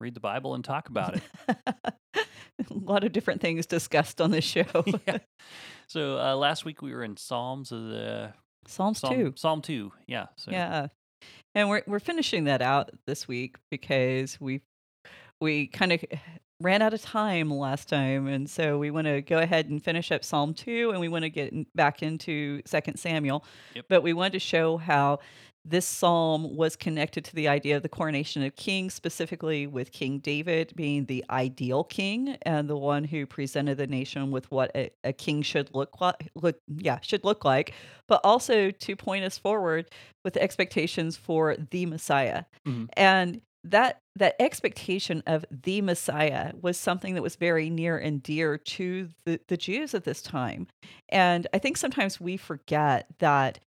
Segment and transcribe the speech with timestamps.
[0.00, 1.22] read the Bible and talk about it.
[2.70, 4.84] a lot of different things discussed on this show.
[5.06, 5.18] yeah.
[5.88, 8.32] So uh, last week we were in Psalms, of the
[8.66, 9.34] Psalms Psalm, 2.
[9.36, 9.92] Psalm two.
[10.06, 10.26] Yeah.
[10.36, 10.88] So Yeah.
[11.54, 14.62] And we're we're finishing that out this week because we
[15.40, 16.04] we kind of
[16.60, 20.12] ran out of time last time and so we want to go ahead and finish
[20.12, 23.44] up Psalm 2 and we want to get back into 2 Samuel.
[23.74, 23.86] Yep.
[23.88, 25.20] But we wanted to show how
[25.64, 30.18] this psalm was connected to the idea of the coronation of kings, specifically with King
[30.18, 34.90] David being the ideal king and the one who presented the nation with what a,
[35.04, 36.30] a king should look like.
[36.34, 37.74] Look, yeah, should look like,
[38.08, 39.90] but also to point us forward
[40.24, 42.44] with expectations for the Messiah.
[42.66, 42.88] Mhm.
[42.94, 48.56] And that that expectation of the Messiah was something that was very near and dear
[48.58, 50.66] to the, the Jews at this time.
[51.10, 53.60] And I think sometimes we forget that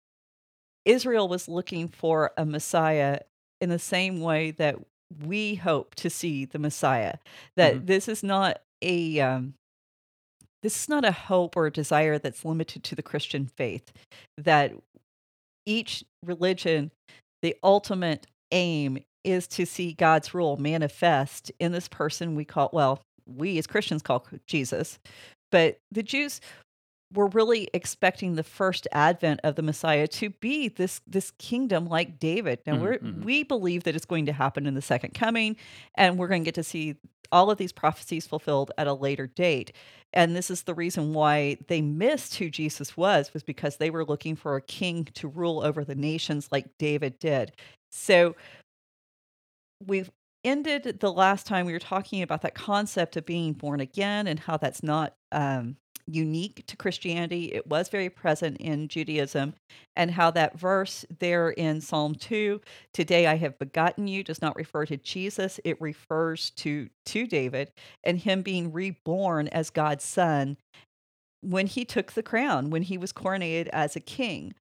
[0.84, 3.20] Israel was looking for a Messiah
[3.60, 4.76] in the same way that
[5.24, 7.18] we hope to see the Messiah.
[7.56, 7.86] That Mhm.
[7.86, 9.54] this is not a um,
[10.62, 13.92] this is not a hope or a desire that's limited to the Christian faith.
[14.38, 14.72] That
[15.66, 16.90] each religion,
[17.42, 23.02] the ultimate aim is to see God's rule manifest in this person we call well,
[23.26, 24.98] we as Christians call Jesus,
[25.50, 26.40] but the Jews
[27.14, 32.18] were really expecting the first advent of the Messiah to be this this kingdom like
[32.18, 32.60] David.
[32.66, 33.24] Now Mhm, we're mhm.
[33.24, 35.56] we believe that it's going to happen in the second coming,
[35.96, 36.96] and we're going to get to see
[37.30, 39.72] all of these prophecies fulfilled at a later date.
[40.12, 44.04] And this is the reason why they missed who Jesus was, was because they were
[44.04, 47.52] looking for a king to rule over the nations like David did.
[47.90, 48.36] So
[49.84, 50.10] we've
[50.44, 54.40] ended the last time we were talking about that concept of being born again and
[54.40, 55.76] how that's not um,
[56.06, 57.46] unique to Christianity.
[57.52, 59.54] It was very present in Judaism,
[59.96, 62.60] and how that verse there in Psalm 2,
[62.92, 65.60] today I have begotten you, does not refer to Jesus.
[65.64, 67.70] It refers to, to David
[68.04, 70.56] and him being reborn as God's son
[71.42, 74.54] when he took the crown, when he was coronated as a king.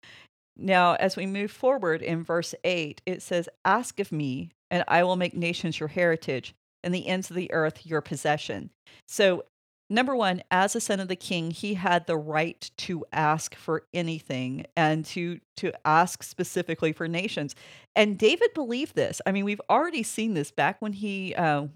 [0.57, 5.03] Now, as we move forward in verse 8, it says, Ask of me, and I
[5.03, 6.53] will make nations your heritage,
[6.83, 8.69] and the ends of the earth your possession.
[9.07, 9.45] So,
[9.91, 13.83] number one, as a son of the king, he had the right to ask for
[13.93, 17.55] anything and to to ask specifically for nations.
[17.95, 19.21] And David believed this.
[19.25, 21.67] I mean, we've already seen this back when he uh,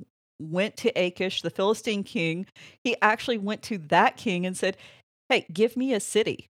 [0.42, 2.48] went to Achish, the Philistine king.
[2.84, 4.78] He actually went to that king and said,
[5.30, 6.47] "Hey, give me a city."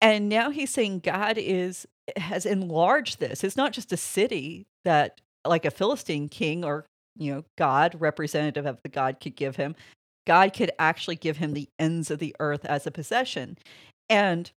[0.00, 3.44] And now he's saying God is has enlarged this.
[3.44, 8.66] It's not just a city that like a Philistine king or, you know, God, representative
[8.66, 9.74] of the God could give him.
[10.26, 13.58] God could actually give him the ends of the earth as a possession.
[14.08, 14.50] And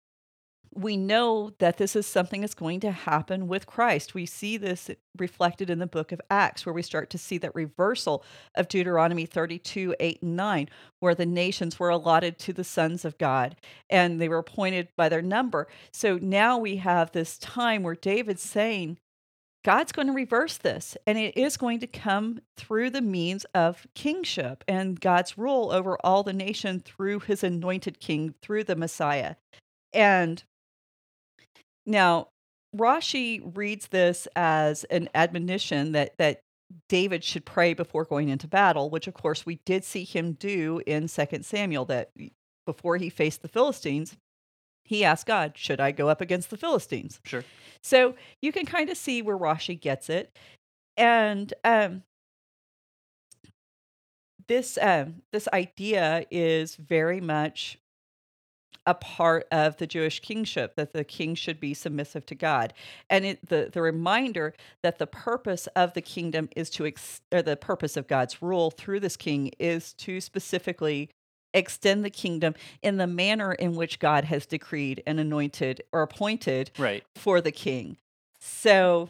[0.75, 4.13] we know that this is something that's going to happen with Christ.
[4.13, 7.53] We see this reflected in the book of Acts, where we start to see that
[7.53, 8.23] reversal
[8.55, 10.69] of Deuteronomy 32 8 and 9,
[10.99, 13.55] where the nations were allotted to the sons of God
[13.89, 15.67] and they were appointed by their number.
[15.91, 18.97] So now we have this time where David's saying,
[19.63, 23.87] God's going to reverse this, and it is going to come through the means of
[23.95, 29.35] kingship and God's rule over all the nation through his anointed king, through the Messiah.
[29.93, 30.43] And
[31.85, 32.27] now
[32.75, 36.41] Rashi reads this as an admonition that that
[36.89, 40.81] David should pray before going into battle, which of course we did see him do
[40.87, 42.09] in 2 Samuel that
[42.65, 44.17] before he faced the Philistines,
[44.83, 47.19] he asked God, should I go up against the Philistines?
[47.23, 47.43] Sure.
[47.81, 50.35] So you can kind of see where Rashi gets it.
[50.97, 52.03] And um,
[54.47, 57.77] this um, this idea is very much
[58.85, 62.73] a part of the Jewish kingship that the king should be submissive to God,
[63.09, 64.53] and it, the the reminder
[64.83, 68.71] that the purpose of the kingdom is to ex- or the purpose of God's rule
[68.71, 71.09] through this king is to specifically
[71.53, 76.71] extend the kingdom in the manner in which God has decreed and anointed or appointed
[76.77, 77.03] Right.
[77.15, 77.97] for the king.
[78.39, 79.09] So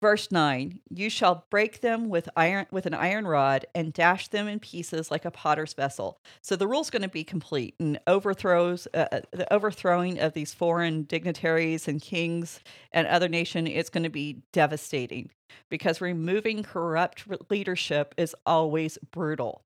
[0.00, 4.46] Verse 9, you shall break them with iron with an iron rod and dash them
[4.46, 6.20] in pieces like a potter's vessel.
[6.40, 10.54] So the rule's going to be complete and overthrows uh, uh, the overthrowing of these
[10.54, 12.60] foreign dignitaries and kings
[12.92, 15.30] and other nation it's going to be devastating
[15.68, 19.62] because removing corrupt leadership is always brutal.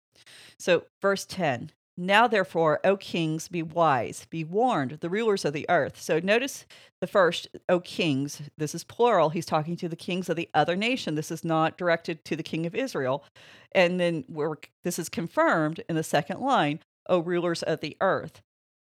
[0.59, 5.67] So verse 10, now, therefore, O kings, be wise, be warned, the rulers of the
[5.69, 6.01] earth.
[6.01, 6.65] So notice
[7.03, 9.29] the first, O kings, this is plural.
[9.29, 11.17] He's talking to the kings of the other nation.
[11.17, 13.25] This is not directed to the king of Israel.
[13.73, 16.81] And then we're, this is confirmed in the second line,
[17.11, 18.41] O rulers of the earth.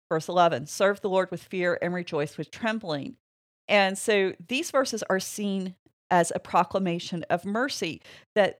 [0.08, 3.16] Verse 11, serve the Lord with fear and rejoice with trembling.
[3.66, 5.74] And so these verses are seen
[6.12, 8.02] as a proclamation of mercy
[8.36, 8.58] that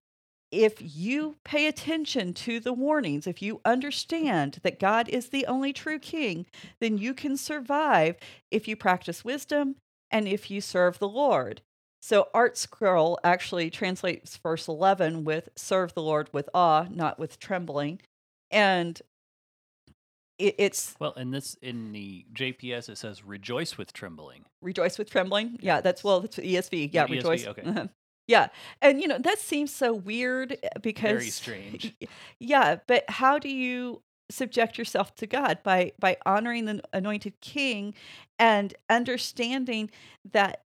[0.50, 5.73] if you pay attention to the warnings, if you understand that God is the only
[5.73, 6.47] true king,
[6.81, 8.17] then you can survive
[8.50, 9.76] if you practice wisdom
[10.11, 11.62] and if you serve the Lord.
[12.02, 18.00] So ArtScroll actually translates verse 11 with serve the Lord with awe, not with trembling.
[18.50, 19.00] And
[20.38, 24.46] it's well in this in the JPS it says rejoice with trembling.
[24.62, 25.58] Rejoice with trembling.
[25.61, 26.91] Yeah, that's well, that's ESV.
[26.93, 27.46] Yeah, ESV, rejoice.
[27.46, 27.62] okay.
[27.67, 27.87] Uh-huh.
[28.31, 28.49] Yeah.
[28.81, 31.11] And, you know, that seems so weird eh, because.
[31.11, 31.97] Very strange.
[32.38, 32.77] Yeah.
[32.87, 37.94] But how do you subject yourself to God by by honoring the anointed king
[38.38, 39.91] and understanding
[40.32, 40.62] that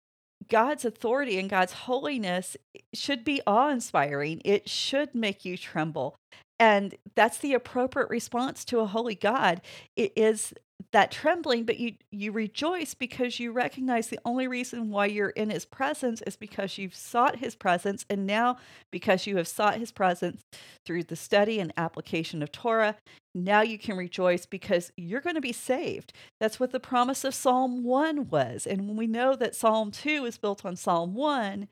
[0.49, 4.41] God's authority and God's holiness eh, should be awe-inspiring.
[4.43, 6.15] It should make you tremble.
[6.59, 9.61] And that's the appropriate response to a holy God.
[9.95, 10.53] It is
[10.91, 15.49] that trembling but you you rejoice because you recognize the only reason why you're in
[15.49, 18.57] his presence is because you've sought his presence and now
[18.91, 20.41] because you have sought his presence
[20.85, 22.95] through the study and application of Torah
[23.33, 26.11] now you can rejoice because you're going to be saved.
[26.41, 30.25] That's what the promise of Psalm 1 was and when we know that Psalm 2
[30.25, 31.67] is built on Psalm 1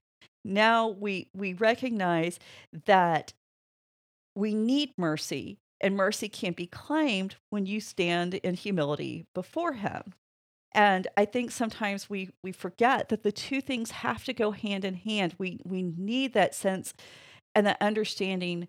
[0.45, 2.39] now we we recognize
[2.85, 3.33] that
[4.35, 10.13] we need mercy and mercy can be claimed when you stand in humility before him.
[10.73, 14.85] And I think sometimes we we forget that the two things have to go hand
[14.85, 15.35] in hand.
[15.37, 16.93] We we need that sense
[17.55, 18.67] and that understanding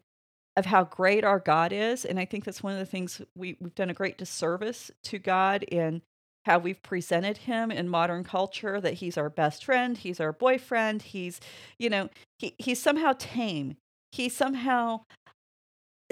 [0.57, 2.05] of how great our God is.
[2.05, 5.19] And I think that's one of the things we, we've done a great disservice to
[5.19, 6.03] God in
[6.45, 11.03] how we've presented him in modern culture that he's our best friend, he's our boyfriend,
[11.03, 11.39] he's,
[11.79, 12.09] you know,
[12.39, 13.77] he, he's somehow tame.
[14.13, 15.03] He's somehow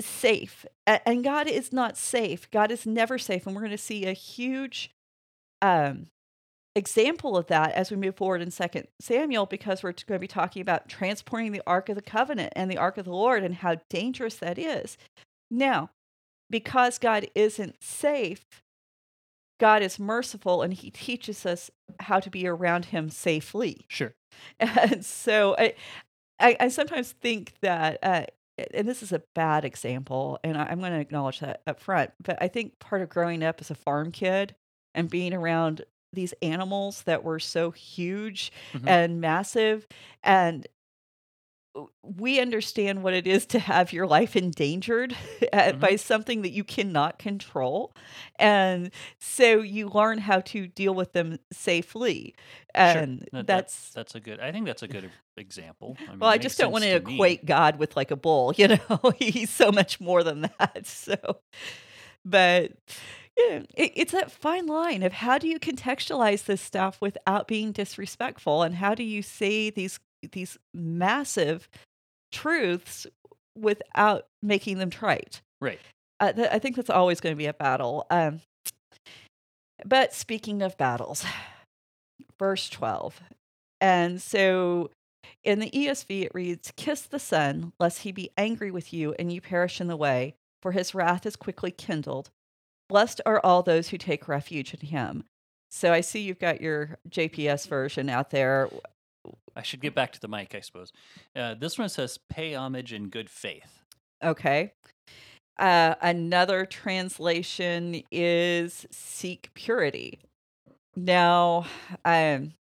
[0.00, 2.50] safe and god is not safe.
[2.50, 4.90] God is never safe and we're going to see a huge
[5.60, 6.06] um,
[6.74, 10.28] example of that as we move forward in second samuel because we're going to be
[10.28, 13.56] talking about transporting the ark of the covenant and the ark of the lord and
[13.56, 14.96] how dangerous that is.
[15.50, 15.90] Now
[16.50, 18.44] because god isn't safe
[19.58, 23.84] god is merciful and he teaches us how to be around him safely.
[23.88, 24.14] Sure.
[24.60, 25.74] And so i
[26.40, 28.24] I, I sometimes think that uh,
[28.74, 32.10] and this is a bad example, and I, am going to acknowledge that up front,
[32.22, 34.54] but I think part of growing up as a farm kid
[34.94, 38.88] and being around these animals that were so huge mm-hmm.
[38.88, 39.86] and massive
[40.22, 40.66] and
[42.02, 45.78] we understand what it is to have your life endangered mm-hmm.
[45.78, 47.94] by something that you cannot control.
[48.36, 52.34] And so you learn how to deal with them safely.
[52.74, 53.42] And sure.
[53.42, 55.96] that's, that's that's a good I think that's a good example.
[56.06, 58.68] I mean, well, I just don't want to equate God with like a bull, you
[58.68, 59.12] know.
[59.18, 60.86] He's so much more than that.
[60.86, 61.16] So
[62.24, 62.72] but
[63.38, 67.72] yeah, it, it's that fine line of how do you contextualize this stuff without being
[67.72, 70.00] disrespectful and how do you say these
[70.32, 71.68] these massive
[72.32, 73.06] truths
[73.56, 75.40] without making them trite.
[75.60, 75.80] Right.
[76.20, 78.06] Uh, th- I think that's always going to be a battle.
[78.10, 78.40] Um,
[79.84, 81.24] but speaking of battles,
[82.38, 83.20] verse 12.
[83.80, 84.90] And so
[85.44, 89.32] in the ESV, it reads, Kiss the Son, lest he be angry with you and
[89.32, 92.30] you perish in the way, for his wrath is quickly kindled.
[92.88, 95.24] Blessed are all those who take refuge in him.
[95.70, 98.68] So I see you've got your JPS version out there.
[99.58, 100.92] I should get back to the mic, I suppose.
[101.34, 103.82] Uh, this one says pay homage in good faith.
[104.22, 104.72] Okay.
[105.58, 110.20] Uh, another translation is seek purity.
[110.94, 111.66] Now,
[112.04, 112.52] um,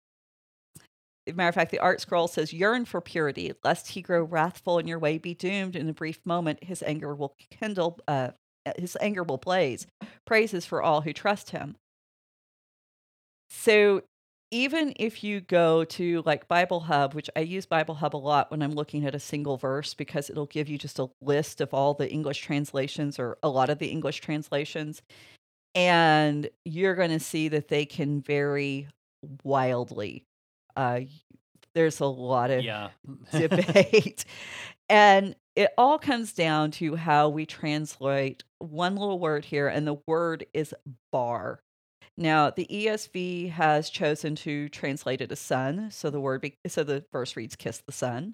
[1.27, 4.99] matter of fact, the ArtScroll says, yearn for purity, lest he grow wrathful in your
[4.99, 6.63] way, be doomed in a brief moment.
[6.63, 8.29] His anger will kindle, uh,
[8.77, 9.85] his anger will blaze.
[10.25, 11.75] Praises for all who trust him.
[13.49, 14.01] So
[14.51, 18.49] even if you go to like Bible Hub, which I use Bible Hub a lot
[18.51, 21.73] when I'm looking at a single verse because it'll give you just a list of
[21.73, 25.01] all the English translations or a lot of the English translations.
[25.75, 28.87] And you're going to see that they can vary
[29.43, 30.23] wildly.
[30.75, 31.01] Uh,
[31.75, 32.89] there's a lot of Yeah.
[33.31, 34.25] debate.
[34.89, 39.97] and it all comes down to how we translate one little word here, and the
[40.07, 40.73] word is
[41.11, 41.59] bar.
[42.17, 46.83] Now, the ESV has chosen to translate it as son, so the word be- so
[46.83, 48.33] the verse reads kiss the son.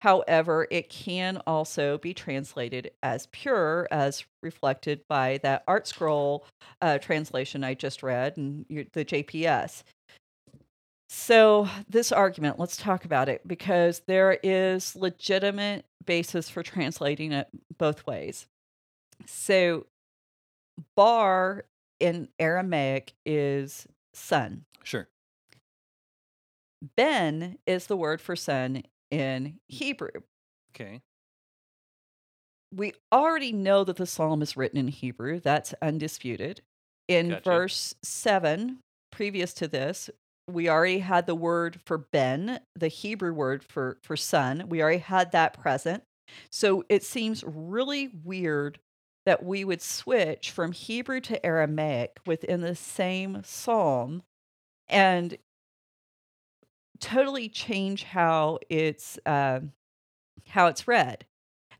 [0.00, 6.40] However, it can also be translated as pure, as reflected by that ArtScroll
[6.80, 9.82] uh, translation I just read and the JPS.
[11.10, 17.48] So, this argument, let's talk about it because there is legitimate basis for translating it
[17.76, 18.46] both ways.
[19.26, 19.86] So,
[20.96, 21.64] bar
[22.00, 24.64] in Aramaic is son.
[24.82, 25.08] Sure.
[26.96, 30.22] Ben is the word for son in Hebrew.
[30.74, 31.02] Okay.
[32.74, 35.40] We already know that the psalm is written in Hebrew.
[35.40, 36.62] That's undisputed.
[37.08, 37.42] In Gotcha.
[37.44, 38.78] verse 7,
[39.10, 40.08] previous to this,
[40.48, 44.68] we already had the word for Ben, the Hebrew word for, for son.
[44.68, 46.04] We already had that present.
[46.50, 48.78] So it seems really weird
[49.26, 54.22] that we would switch from Hebrew to Aramaic within the same psalm
[54.88, 55.36] and
[56.98, 59.72] totally change how it's um
[60.48, 61.24] how it's read.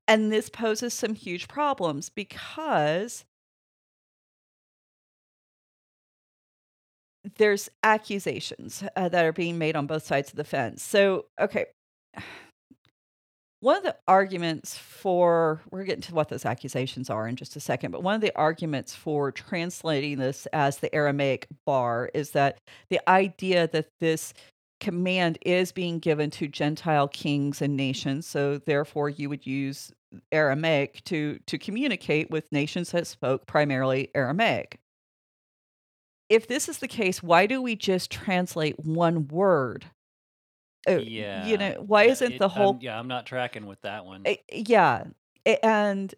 [0.08, 3.24] And this poses some huge problems because
[7.36, 10.82] there's accusations uh, that are being made on both sides of the fence.
[10.82, 11.66] So, okay.
[13.60, 17.60] One of the arguments for, we're getting to what those accusations are in just a
[17.60, 22.58] second, but one of the arguments for translating this as the Aramaic bar is that
[22.88, 24.32] the idea that this
[24.80, 28.26] command is being given to Gentile kings and nations.
[28.26, 29.92] So therefore you would use
[30.32, 34.80] Aramaic to to communicate with nations that spoke primarily Aramaic.
[36.28, 39.86] If this is the case, why do we just translate one word?
[40.88, 41.46] Uh, yeah.
[41.46, 44.04] You know, why Yeah, isn't it- the I'm- whole yeah, I'm not tracking with that
[44.04, 44.22] one.
[44.24, 45.04] Eh, yeah,
[45.46, 46.14] a- and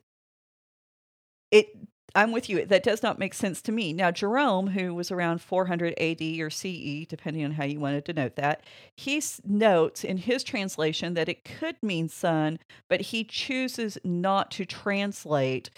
[1.50, 1.68] it.
[2.14, 2.66] I'm with you.
[2.66, 3.94] That does not make sense to me.
[3.94, 8.12] Now, Jerome, who was around 400 AD or CE, depending on how you wanted to
[8.12, 8.64] note that,
[8.94, 14.66] he notes in his translation that it could mean son but he chooses not to
[14.66, 15.70] translate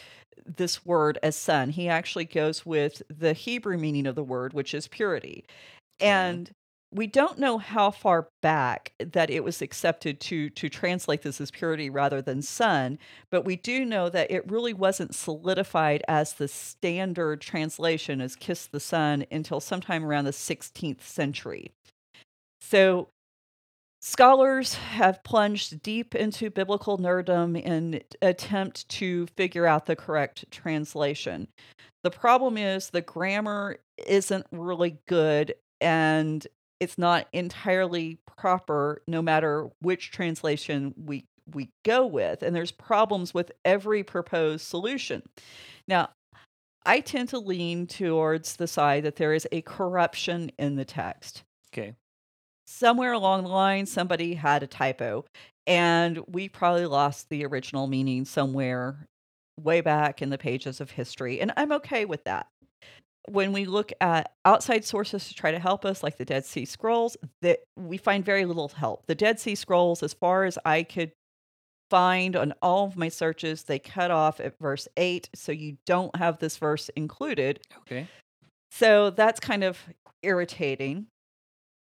[0.44, 4.74] this word as son He actually goes with the Hebrew meaning of the word, which
[4.74, 5.44] is purity.
[6.00, 6.50] And
[6.94, 11.50] we don't know how far back that it was accepted to to translate this as
[11.50, 12.98] purity rather than son,
[13.30, 18.66] but we do know that it really wasn't solidified as the standard translation as kiss
[18.66, 21.72] the son until sometime around the 16th century.
[22.60, 23.08] So
[24.00, 31.48] scholars have plunged deep into biblical nerddom in attempt to figure out the correct translation.
[32.04, 36.46] The problem is the grammar isn't really good and
[36.84, 43.34] it's not entirely proper no matter which translation we we go with and there's problems
[43.34, 45.22] with every proposed solution.
[45.88, 46.10] Now,
[46.86, 51.42] I tend to lean towards the side that there is a corruption in the text
[51.72, 51.94] okay.
[52.66, 55.24] somewhere along the line somebody had a typo
[55.66, 59.06] and we probably lost the original meaning somewhere
[59.58, 62.48] way back in the pages of history and i'm okay with that
[63.28, 66.64] when we look at outside sources to try to help us like the dead sea
[66.64, 70.82] scrolls that we find very little help the dead sea scrolls as far as i
[70.82, 71.12] could
[71.90, 76.16] find on all of my searches they cut off at verse 8 so you don't
[76.16, 78.08] have this verse included Okay.
[78.70, 79.78] so that's kind of
[80.24, 81.06] irritating.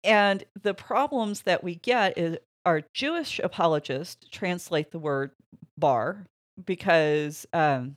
[0.03, 5.31] And the problems that we get is our Jewish apologists translate the word
[5.77, 6.25] bar
[6.63, 7.95] because um,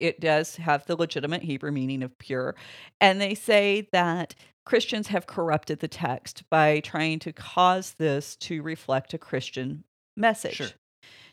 [0.00, 2.54] it does have the legitimate Hebrew meaning of pure.
[3.00, 8.62] And they say that Christians have corrupted the text by trying to cause this to
[8.62, 9.84] reflect a Christian
[10.16, 10.56] message.
[10.56, 10.68] Sure.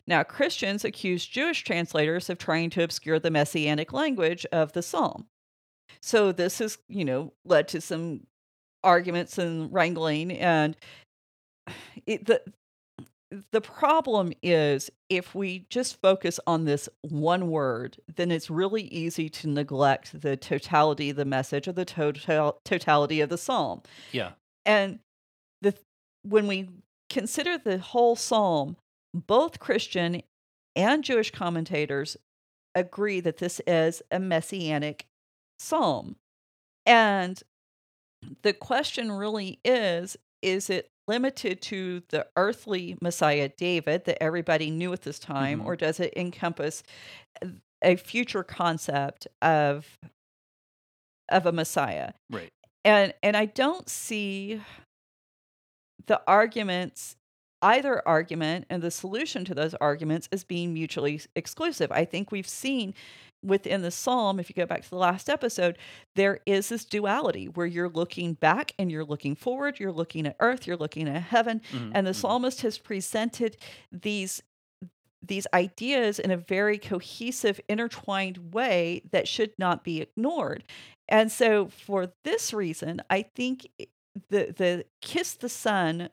[0.06, 5.26] Now, Christians accuse Jewish translators of trying to obscure the messianic language of the psalm.
[6.00, 8.26] So this has, you know, led to some
[8.82, 10.76] arguments and wrangling and
[12.06, 12.42] it, the
[13.50, 19.28] the problem is if we just focus on this one word, then it's really easy
[19.28, 23.82] to neglect the totality of the message or the total totality of the psalm.
[24.12, 24.32] Yeah.
[24.64, 24.98] And
[25.62, 25.74] the
[26.22, 26.68] when we
[27.08, 28.76] consider the whole psalm,
[29.14, 30.22] both Christian
[30.76, 32.16] and Jewish commentators
[32.74, 35.06] agree that this is a messianic
[35.58, 36.16] psalm.
[36.86, 37.42] And
[38.42, 44.92] the question really is is it limited to the earthly Messiah David that everybody knew
[44.92, 45.66] at this time, Mhm.
[45.66, 46.82] or does it encompass
[47.82, 49.98] a future concept of
[51.28, 52.12] of a Messiah?
[52.30, 52.52] Right.
[52.84, 54.60] And and I don't see
[56.06, 57.16] the arguments
[57.62, 61.90] either argument and the solution to those arguments is being mutually exclusive.
[61.92, 62.94] I think we've seen
[63.42, 65.78] within the psalm, if you go back to the last episode,
[66.14, 70.36] there is this duality where you're looking back and you're looking forward, you're looking at
[70.40, 72.14] earth, you're looking at heaven, Mhm, and the mhm.
[72.14, 73.56] psalmist has presented
[73.90, 74.42] these
[75.24, 80.64] these ideas in a very cohesive intertwined way that should not be ignored
[81.08, 83.68] and so for this reason i think
[84.30, 86.08] the the kiss the son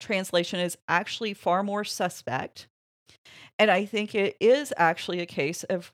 [0.00, 2.66] translation is actually far more suspect
[3.58, 5.92] and i think it is actually a case of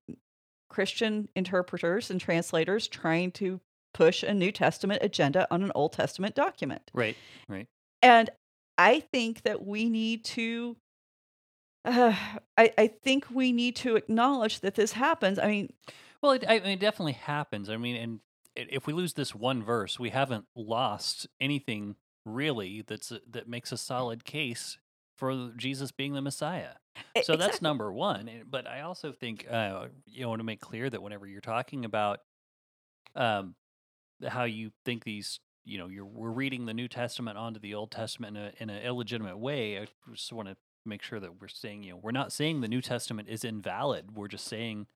[0.71, 3.61] christian interpreters and translators trying to
[3.93, 7.17] push a new testament agenda on an old testament document Right.
[7.49, 7.67] Right.
[8.03, 8.31] and
[8.79, 10.77] I think that we need to.
[11.87, 12.15] Uh,
[12.59, 15.39] I, I think we need to acknowledge that this happens.
[15.39, 15.73] I mean,
[16.21, 17.71] Well, it, I mean, it definitely happens.
[17.71, 18.21] I mean, and
[18.55, 23.73] if we lose this one verse, we haven't lost anything really that's a, that makes
[23.73, 24.79] a solid case
[25.17, 26.73] for Jesus being the Messiah.
[27.23, 28.29] So that's number one.
[28.51, 31.85] But I also think uh, you know, want to make clear that whenever you're talking
[31.85, 32.21] about
[33.15, 33.55] um,
[34.27, 37.91] how you think these, you know, you're we're reading the New Testament onto the Old
[37.91, 39.79] Testament in a in an illegitimate way.
[39.79, 42.69] I just want to make sure that we're saying, you know, we're not saying the
[42.69, 44.17] New Testament is invalid.
[44.17, 44.87] We're just saying,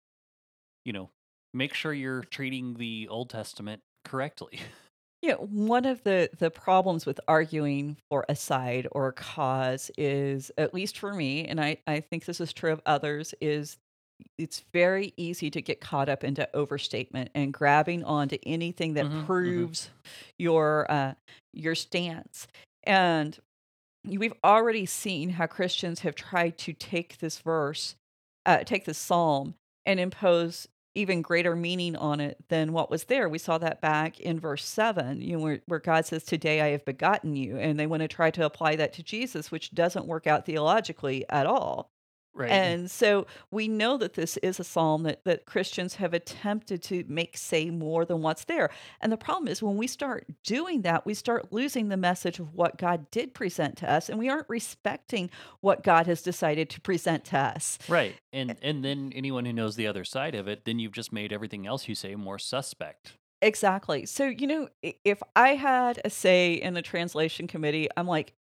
[0.84, 1.10] you know,
[1.52, 4.60] make sure you're treating the Old Testament correctly.
[5.22, 10.50] Yeah, one of the the problems with arguing for a side or a cause is,
[10.56, 13.76] at least for me, and I I think this is true of others, is
[14.38, 19.32] it's very easy to get caught up into overstatement and grabbing onto anything that Mhm,
[19.44, 19.70] mhm.
[19.70, 19.90] proves
[20.38, 21.14] your uh,
[21.52, 22.48] your stance.
[22.84, 23.38] And
[24.04, 27.96] we've already seen how Christians have tried to take this verse,
[28.46, 29.54] uh, take this psalm,
[29.86, 33.28] and impose even greater meaning on it than what was there.
[33.28, 36.68] We saw that back in verse 7, you know, where, where God says, Today I
[36.68, 37.56] have begotten you.
[37.56, 41.24] And they want to try to apply that to Jesus, which doesn't work out theologically
[41.28, 41.90] at all.
[42.34, 42.50] Right.
[42.50, 47.04] And so we know that this is a psalm that, that Christians have attempted to
[47.08, 48.70] make say more than what's there.
[49.00, 52.54] And the problem is when we start doing that, we start losing the message of
[52.54, 56.80] what God did present to us, and we aren't respecting what God has decided to
[56.80, 57.78] present to us.
[57.88, 58.14] Right.
[58.32, 61.32] And and then anyone who knows the other side of it, then you've just made
[61.32, 63.12] everything else you say more suspect.
[63.42, 64.06] Exactly.
[64.06, 68.34] So, you know, if I had a say in the translation committee, I'm like,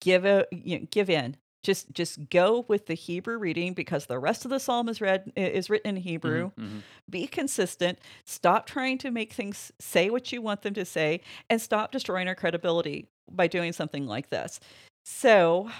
[0.00, 1.36] give a you know, give in.
[1.62, 5.30] Just just go with the Hebrew reading because the rest of the psalm is read
[5.36, 6.52] is written in Hebrew.
[6.58, 6.82] Mhm, mhm.
[7.08, 7.98] Be consistent.
[8.24, 11.20] Stop trying to make things say what you want them to say
[11.50, 14.58] and stop destroying our credibility by doing something like this.
[15.04, 15.70] So,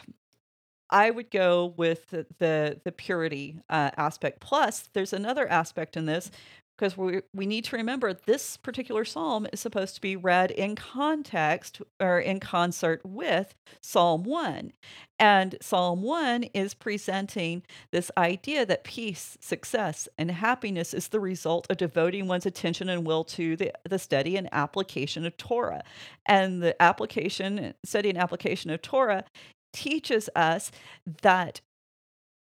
[0.91, 4.41] I would go with the the, the purity uh, aspect.
[4.41, 6.31] Plus, there's another aspect in this
[6.81, 10.75] because we we need to remember this particular psalm is supposed to be read in
[10.75, 14.73] context or in concert with Psalm one,
[15.19, 17.63] and Psalm one is presenting
[17.93, 23.07] this idea that peace, success, and happiness is the result of devoting one's attention and
[23.07, 25.83] will to the, the study and application of Torah,
[26.25, 29.25] and the application study and application of Torah
[29.75, 30.73] teaches us
[31.21, 31.61] that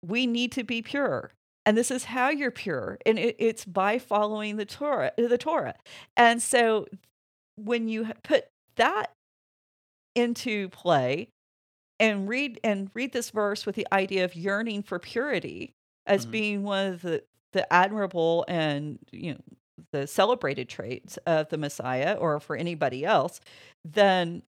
[0.07, 1.33] we need to be pure
[1.69, 5.75] and this is how you're pure and it, it's by following the torah the torah
[6.17, 6.87] and so
[7.57, 9.13] when you put that
[10.15, 11.29] into play
[12.01, 15.75] and read and read this verse with the idea of yearning for purity
[16.07, 16.31] as Mhm.
[16.31, 19.41] being one of the the admirable and you know
[19.93, 23.41] the celebrated traits of the messiah or for anybody else
[23.85, 24.43] then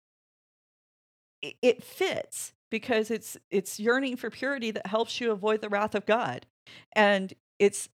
[1.61, 6.05] it fits because it's it's yearning for purity that helps you avoid the wrath of
[6.05, 6.45] God.
[6.93, 7.89] And it's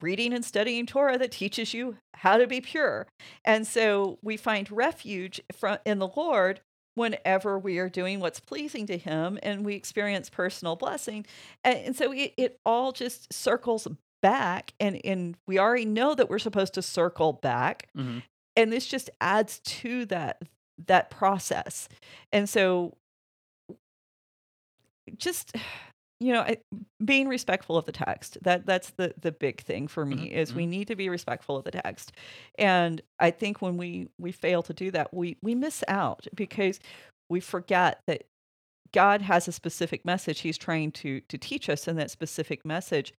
[0.00, 3.06] reading and studying Torah that teaches you how to be pure.
[3.44, 6.60] And so we find refuge from in the Lord
[6.94, 11.26] whenever we are doing what's pleasing to him and we experience personal blessing.
[11.64, 13.86] And, and so it, it all just circles
[14.20, 18.22] back and, and we already know that we're supposed to circle back Mhm.
[18.56, 20.42] and this just adds to that
[20.86, 21.88] that process
[22.32, 22.94] and so
[25.16, 25.54] just
[26.20, 26.58] you know I,
[27.04, 30.54] being respectful of the text that that's the the big thing for me Mhm, is
[30.54, 32.12] we need to be respectful of the text.
[32.58, 36.80] And i think when we we fail to do that we we miss out because
[37.30, 38.24] we forget that
[38.92, 43.12] god has a specific message he's trying to to teach us and that specific message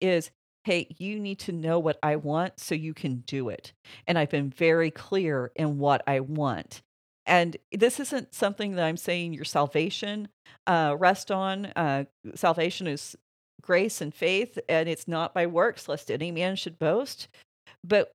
[0.00, 0.30] is
[0.64, 3.72] hey you need to know what i want so you can do it.
[4.06, 6.82] And i've been very clear in what i want
[7.26, 10.28] and this isn't something that i'm saying your salvation
[10.66, 13.16] uh, rest on uh, salvation is
[13.62, 17.28] grace and faith and it's not by works lest any man should boast
[17.84, 18.12] but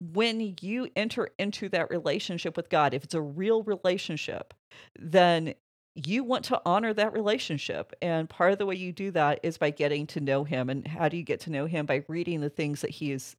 [0.00, 4.54] when you enter into that relationship with God, if it's a real relationship,
[4.98, 5.54] then
[5.94, 7.92] you want to honor that relationship.
[8.00, 10.70] And part of the way you do that is by getting to know Him.
[10.70, 11.84] And how do you get to know Him?
[11.84, 13.36] By reading the things that He has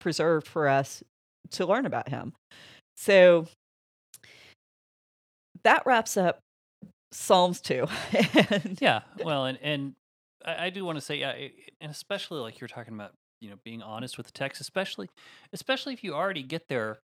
[0.00, 1.02] preserved for us
[1.52, 2.32] to learn about Him.
[2.96, 3.46] So
[5.64, 6.40] that wraps up
[7.12, 7.86] Psalms 2.
[8.50, 9.00] and Yeah.
[9.24, 9.94] Well, and and
[10.44, 13.50] I, I do want to say, yeah, it, and especially like you're talking about, you
[13.50, 15.08] know, being honest with the text, especially
[15.52, 16.98] especially if you already get there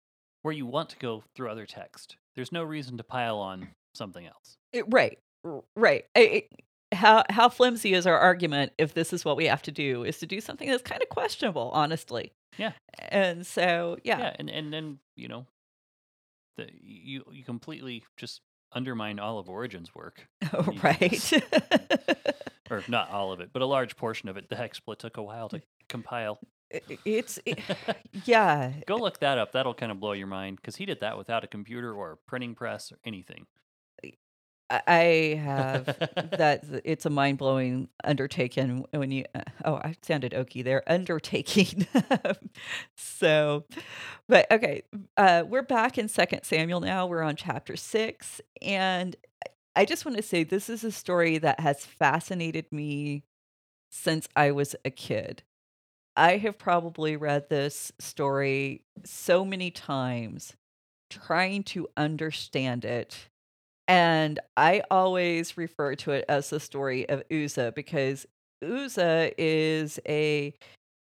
[0.41, 2.17] where you want to go through other text.
[2.35, 4.55] There's no reason to pile on something else.
[4.73, 5.17] It- right,
[5.75, 6.05] right.
[6.15, 6.19] I-
[6.51, 10.03] I- how how flimsy is our argument if this is what we have to do?
[10.03, 12.31] Is to do something that's kind of questionable, honestly.
[12.59, 12.73] Yeah.
[13.09, 15.47] And so, yeah, Yeah, and and then you know,
[16.57, 21.33] the you you completely just undermine all of Origen's work, oh, do right.
[22.69, 24.49] or not all of it, but a large portion of it.
[24.49, 26.39] The Hexapla took a while to compile.
[27.05, 27.59] It's it-
[28.25, 28.73] yeah.
[28.87, 29.51] Go look that up.
[29.51, 32.17] That'll kind of blow your mind because he did that without a computer or a
[32.17, 33.45] printing press or anything.
[34.87, 39.25] I- have that it's a mind blowing undertaking when you.
[39.35, 40.83] uh, Oh, I sounded oaky there.
[40.87, 41.87] Undertaking.
[42.97, 43.65] so,
[44.27, 44.83] but okay,
[45.17, 47.05] uh, we're back in Second Samuel now.
[47.07, 49.15] We're on chapter six, and
[49.75, 53.23] I just want to say this is a story that has fascinated me
[53.91, 55.43] since I was a kid.
[56.15, 60.53] I have probably read this story so many times,
[61.09, 63.29] trying to understand it.
[63.87, 68.25] And I always refer to it as the story of Uzzah because
[68.63, 70.53] Uzzah is a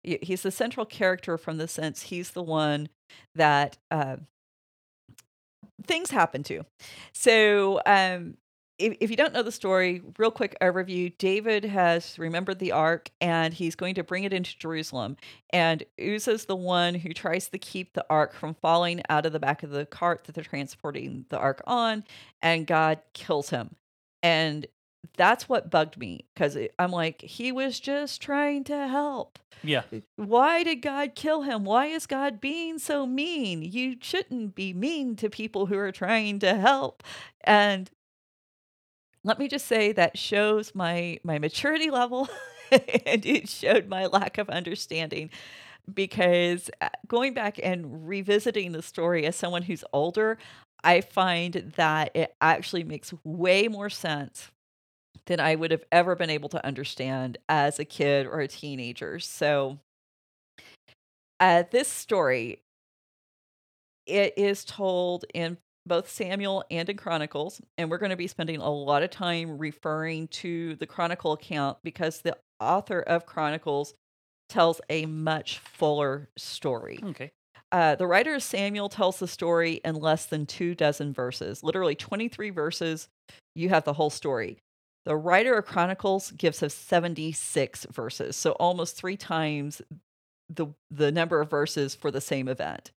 [0.04, 2.90] he's the central character from the sense he's the one
[3.36, 4.18] that uh,
[5.86, 6.66] things happen to.
[7.14, 8.38] So um,
[8.80, 13.10] if, if you don't know the story, real quick overview David has remembered the ark
[13.22, 15.18] and he's going to bring it into Jerusalem.
[15.52, 19.40] And Uzzah's the one who tries to keep the ark from falling out of the
[19.40, 22.04] back of the cart that they're transporting the ark on,
[22.42, 23.76] and God kills him.
[24.22, 24.66] And
[25.18, 29.38] that's what bugged me because I'm like, he was just trying to help.
[29.64, 31.66] yeah, uh, Why did God kill him?
[31.66, 33.62] Why is God being so mean?
[33.62, 37.04] You shouldn't be mean to people who are trying to help.
[37.42, 37.92] And
[39.24, 42.28] let me just say that shows my my maturity level
[42.72, 45.30] and it showed my lack of understanding
[45.94, 50.38] because uh, going back and revisiting the story as someone who's older,
[50.84, 54.52] I find that it actually makes way more sense
[55.28, 59.20] than I would have ever been able to understand as a kid or a teenager.
[59.20, 59.80] So,
[61.40, 62.62] uh, this story
[64.06, 68.60] it is told in both Samuel and in Chronicles, and we're going to be spending
[68.60, 73.94] a lot of time referring to the Chronicle account because the author of Chronicles
[74.50, 77.00] tells a much fuller story.
[77.04, 77.32] okay,
[77.72, 81.96] Uh, the writer of Samuel tells the story in less than two dozen verses, literally
[81.96, 83.08] 23 verses.
[83.56, 84.60] You have the whole story.
[85.06, 89.82] The writer of Chronicles gives us 76 verses, so almost three times
[90.50, 92.92] the the number of verses for the same event.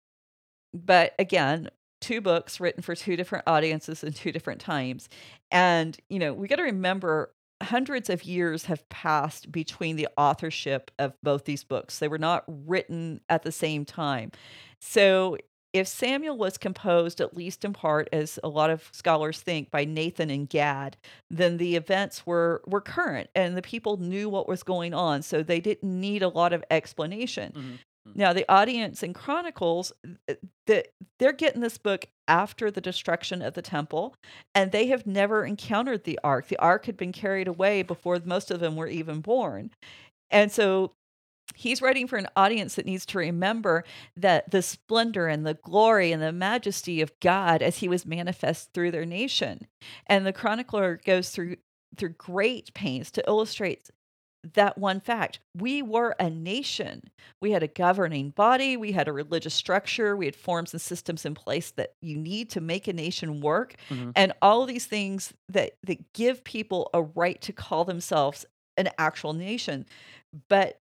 [0.75, 5.09] But again, two books written for two different audiences in two different times.
[5.50, 7.32] And, you know, we got to remember
[7.62, 11.98] hundreds of years have passed between the authorship of both these books.
[11.98, 14.30] They were not written at the same time.
[14.80, 15.38] So,
[15.72, 19.85] if Samuel was composed, at least in part, as a lot of scholars think, by
[19.85, 20.96] Nathan and Gad,
[21.30, 25.42] then the events were were current and the people knew what was going on, so
[25.42, 27.52] they didn't need a lot of explanation.
[27.54, 27.78] Mhm.
[28.06, 28.16] Mm.
[28.16, 29.92] Now, the audience in Chronicles,
[30.28, 30.34] uh,
[30.66, 30.86] th-
[31.18, 34.14] they're getting this book after the destruction of the temple,
[34.54, 36.48] and they have never encountered the ark.
[36.48, 39.70] The ark had been carried away before most of them were even born.
[40.30, 40.92] And so
[41.54, 43.84] he's writing for an audience that needs to remember
[44.16, 48.72] that the splendor and the glory and the majesty of God as he was manifest
[48.72, 49.66] through their nation.
[50.06, 51.56] And the chronicler goes through
[51.96, 53.90] through great pains to illustrate
[54.54, 55.40] that one fact.
[55.56, 57.11] We were a nation.
[57.40, 61.24] We had a governing body, we had a religious structure, we had forms and systems
[61.24, 63.74] in place that you need to make a nation work.
[63.88, 64.12] Mhm.
[64.14, 68.44] And all of these things that that give people a right to call themselves
[68.76, 69.87] an actual nation.
[70.48, 70.78] But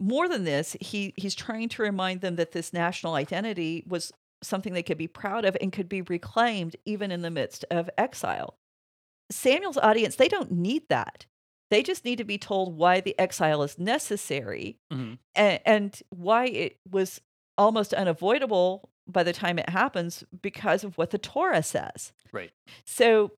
[0.00, 4.12] more than this, he he's trying to remind them that this national identity was
[4.42, 7.88] something they could be proud of and could be reclaimed even in the midst of
[7.96, 8.56] exile.
[9.30, 11.26] Samuel's audience, they don't need that.
[11.72, 15.18] They just need to be told why the exile is necessary Mhm.
[15.34, 17.22] and, and why it was
[17.56, 22.12] almost unavoidable by the time it happens because of what the Torah says.
[22.30, 22.50] right,
[22.84, 23.32] So,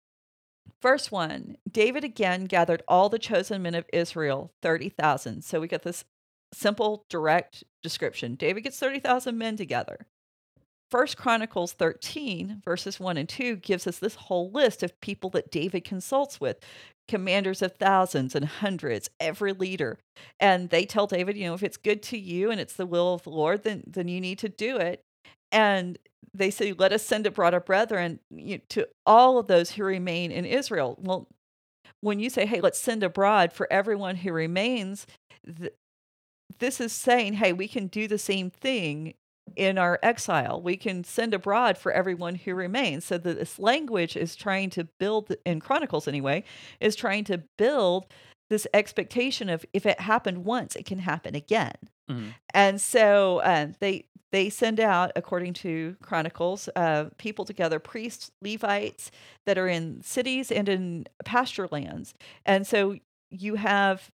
[0.81, 5.43] first one David again gathered all the chosen men of Israel, 30,000.
[5.45, 6.05] So, we get this
[6.53, 8.35] simple, direct description.
[8.35, 10.07] David gets 30,000 men together.
[10.91, 15.51] First Chronicles 13, verses 1 and 2, gives us this whole list of people that
[15.51, 16.59] David consults with
[17.09, 19.99] commanders of thousands and hundreds, every leader.
[20.41, 23.15] And they tell David, you know, if it's good to you and it's the will
[23.15, 25.03] of the Lord, then, then you need to do it.
[25.51, 25.99] And
[26.33, 29.85] they say, let us send abroad our brethren you know, to all of those who
[29.85, 30.97] remain in Israel.
[31.01, 31.29] Well,
[32.01, 35.07] when you say, hey, let's send abroad for everyone who remains,
[35.45, 35.73] th-
[36.59, 39.15] this is saying, hey, we can do the same thing
[39.57, 40.61] in our exile.
[40.61, 43.05] We can send abroad for everyone who remains.
[43.05, 46.45] So that this language is trying to build, in Chronicles anyway,
[46.81, 48.07] is trying to build
[48.51, 51.75] this expectation of if it happened once, it can happen again.
[52.11, 52.29] Mm-hmm.
[52.53, 59.13] And so uh, they they send out, according to Chronicles, uh, people together, priests, Levites
[59.47, 62.15] that are in cities and in pasture lands.
[62.45, 62.97] And so
[63.31, 64.11] you have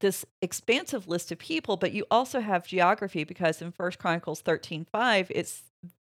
[0.00, 4.86] this expansive list of people, but you also have geography because in First Chronicles 13
[4.90, 5.62] 5, it's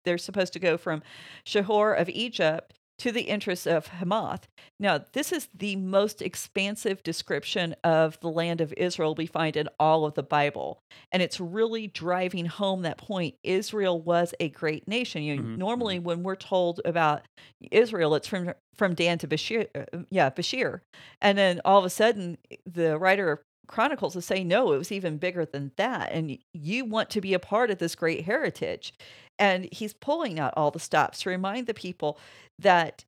[0.04, 1.02] they're supposed to go from
[1.44, 4.46] Shihor of Egypt to the interests of Hamath.
[4.80, 9.68] Now, this is the most expansive description of the land of Israel we find in
[9.78, 10.78] all of the Bible.
[11.12, 13.34] And it's really driving home that point.
[13.42, 15.22] Israel was a great nation.
[15.22, 17.22] You know, Mhm, normally when we're told about
[17.70, 20.80] Israel, it's from from Dan to Bashir, uh, yeah, Bashir.
[21.22, 24.92] And then all of a sudden the writer of Chronicles is saying, no, it was
[24.92, 26.12] even bigger than that.
[26.12, 28.92] And you want to be a part of this great heritage.
[29.38, 32.18] And he's pulling out all the stops to remind the people
[32.58, 33.04] that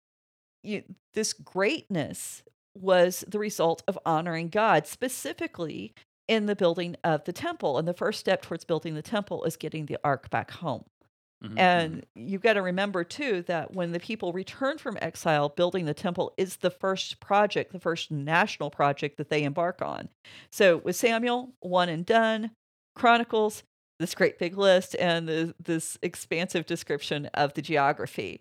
[0.63, 0.83] you,
[1.15, 2.43] this greatness
[2.77, 5.95] was the result of honoring God, specifically
[6.27, 7.79] in the building of the temple.
[7.79, 10.85] And the first step towards building the temple is getting the ark back home.
[11.43, 15.87] Mhm, And you've got to remember too that when the people return from exile, building
[15.87, 20.09] the temple is the first project, the first national project that they embark on.
[20.53, 22.53] So with Samuel, one and done,
[22.95, 23.65] Chronicles,
[23.99, 28.41] this great big list, and the, this expansive description of the geography.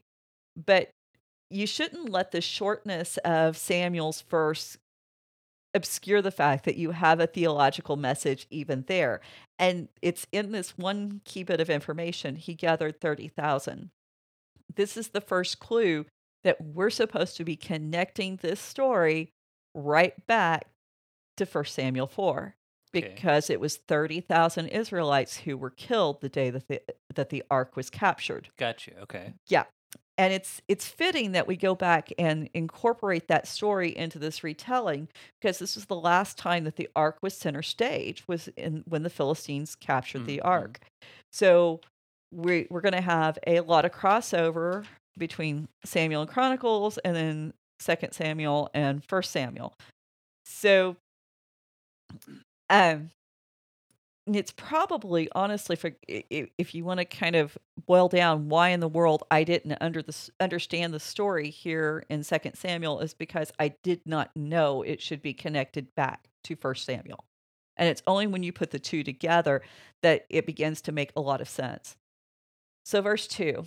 [0.56, 0.92] But
[1.50, 4.78] you shouldn't let the shortness of Samuel's verse
[5.78, 9.22] obscure the fact that you have a theological message even there.
[9.58, 12.36] And it's in this one key bit of information.
[12.36, 13.90] He gathered 30,000.
[14.76, 16.06] This is the first clue
[16.44, 19.30] that we're supposed to be connecting this story
[19.74, 20.66] right back
[21.38, 22.56] to 1 Samuel 4
[22.96, 23.10] Okay.
[23.10, 26.82] because it was 30,000 Israelites who were killed the day that the,
[27.14, 28.92] that the ark was captured Gotcha.
[29.02, 29.34] Okay.
[30.18, 35.08] And it's it's fitting that we go back and incorporate that story into this retelling
[35.42, 39.04] because this was the last time that the ark was center stage was in when
[39.04, 40.46] the philistines captured the Mhm.
[40.46, 40.80] ark
[41.32, 41.82] so
[42.34, 44.86] we, we're going to have a lot of crossover
[45.18, 49.74] between samuel and chronicles and then second samuel and first samuel
[50.46, 50.96] so
[52.70, 53.10] um
[54.36, 58.88] it's probably honestly for if you want to kind of boil down why in the
[58.88, 63.76] world I didn't under the, understand the story here in Second Samuel is because I
[63.84, 67.26] did not know it should be connected back to First Samuel,
[67.78, 69.62] and it's only when you put the two together
[70.02, 71.96] that it begins to make a lot of sense.
[72.86, 73.66] So, verse two.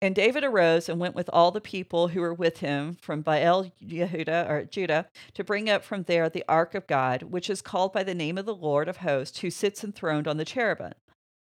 [0.00, 3.72] And David arose and went with all the people who were with him from Baal
[3.82, 7.92] Yehuda or Judah to bring up from there the ark of God, which is called
[7.92, 10.92] by the name of the Lord of hosts, who sits enthroned on the cherubim.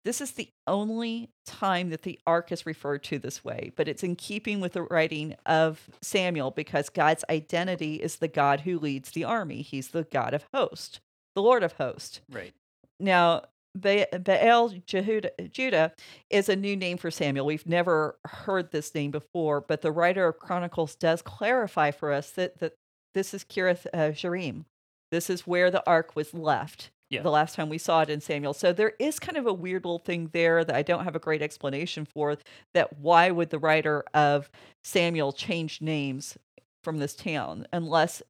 [0.05, 4.03] This is the only time that the ark is referred to this way, but it's
[4.03, 9.11] in keeping with the writing of Samuel because God's identity is the God who leads
[9.11, 9.63] the army.
[9.63, 11.01] He's the God of hosts,
[11.35, 12.23] the Lord of hosts.
[12.31, 12.55] Right.
[12.99, 13.43] Now,
[13.75, 15.93] Baal Jehuda, Judah
[16.29, 17.47] is a new name for Samuel.
[17.47, 22.31] We've never heard this name before, but the writer of Chronicles does clarify for us
[22.33, 22.75] that, that
[23.15, 24.65] this is Kiriath uh, Jearim.
[25.11, 27.23] This is where the ark was left Yeah.
[27.23, 28.55] the last time we saw it in Samuel.
[28.55, 31.21] So there is kind of a weird little thing there that I don't have a
[31.21, 32.39] great explanation for.
[32.75, 34.51] That why would the writer of
[34.85, 36.37] Samuel change names
[36.83, 38.23] from this town unless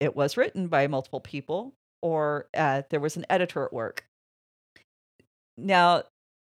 [0.00, 4.04] it was written by multiple people or uh, there was an editor at work.
[5.56, 6.02] Now,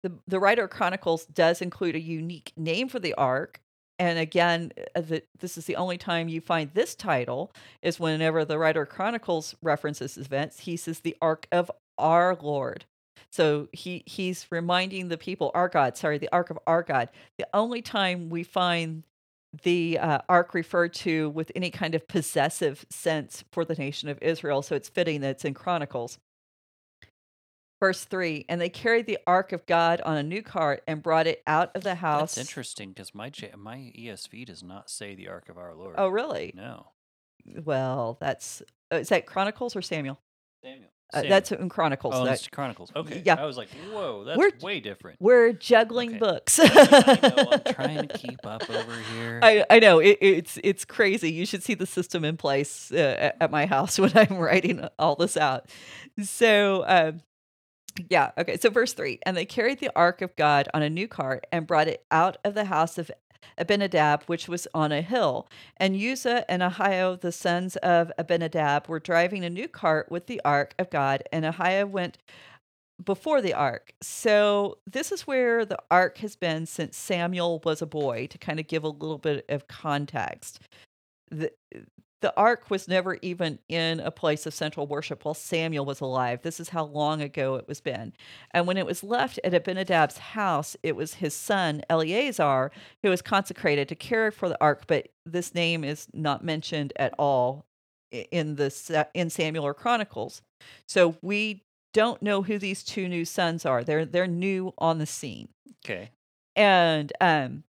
[0.03, 3.61] the the writer Chronicles does include a unique name for the ark,
[3.99, 8.45] and again, uh, the, this is the only time you find this title is whenever
[8.45, 10.61] the writer Chronicles references events.
[10.61, 12.85] He says the ark of our Lord.
[13.31, 17.09] So he he's reminding the people, our God, sorry, the ark of our God.
[17.37, 19.03] The only time we find
[19.63, 24.19] the uh, ark referred to with any kind of possessive sense for the nation of
[24.23, 24.63] Israel.
[24.63, 26.19] So it's fitting that it's in Chronicles.
[27.81, 31.27] Verse 3 And they carried the ark of God on a new cart and brought
[31.27, 32.35] it out of the house.
[32.35, 35.95] That's interesting because my J- my ESV does not say the Ark of Our Lord.
[35.99, 36.53] Oh, really?
[36.57, 36.89] no.
[37.65, 38.63] Well, that's.
[38.93, 40.19] Uh, is that Chronicles or Samuel?
[40.63, 40.89] Samuel.
[41.15, 42.15] Uh, that's in Chronicles.
[42.15, 42.93] Oh, that- it's Chronicles.
[42.95, 43.23] Okay.
[43.25, 43.37] yeah.
[43.39, 45.17] I was like, whoa, that's We're- way different.
[45.21, 46.19] we're juggling Okay.
[46.19, 46.59] books.
[46.63, 47.49] I know.
[47.53, 49.41] I'm trying to keep up over here.
[49.43, 51.33] I, I know it, it's it's crazy.
[51.33, 54.87] You should see the system in place uh, at- at my house when I'm writing
[54.99, 55.71] all this out.
[56.23, 57.23] So, um,
[58.09, 58.57] yeah, okay.
[58.57, 61.67] So, verse three, and they carried the ark of God on a new cart and
[61.67, 63.11] brought it out of the house of
[63.57, 65.49] Abinadab, which was on a hill.
[65.77, 70.41] And Uzzah and Ahio, the sons of Abinadab, were driving a new cart with the
[70.45, 72.19] ark of God, and Ahio went
[73.05, 73.93] before the ark.
[74.03, 78.59] So this is where the ark has been since Samuel was a boy to kind
[78.59, 80.61] of give a little bit of context.
[81.31, 81.53] The
[82.21, 86.43] the ark was never even in a place of central worship while Samuel was alive.
[86.43, 88.13] This is how long ago it was been.
[88.51, 93.23] And when it was left at Abinadab's house, it was his son Eleazar who was
[93.23, 97.67] consecrated to care for the ark, but this name is not mentioned at all
[98.11, 100.43] in the in Samuel or Chronicles.
[100.89, 101.63] So we
[101.95, 103.85] don't know who these two new sons are.
[103.85, 105.49] They're they're new on the scene.
[105.85, 106.11] okay.
[106.57, 107.65] And um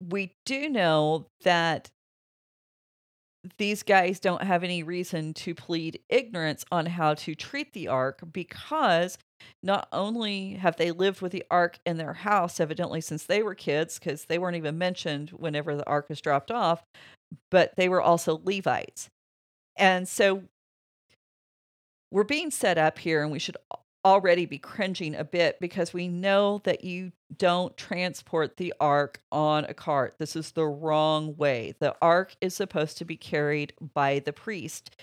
[0.00, 1.90] we do know that
[3.58, 8.20] these guys don't have any reason to plead ignorance on how to treat the ark
[8.32, 9.18] because
[9.62, 13.54] not only have they lived with the ark in their house evidently since they were
[13.54, 16.82] kids because they weren't even mentioned whenever the ark was dropped off
[17.50, 19.08] but they were also levites.
[19.76, 20.44] And so
[22.10, 23.56] we're being set up here and we should
[24.06, 29.64] already be cringing a bit because we know that you don't transport the ark on
[29.64, 30.14] a cart.
[30.18, 31.74] This is the wrong way.
[31.80, 34.94] The ark is supposed to be carried by the priest.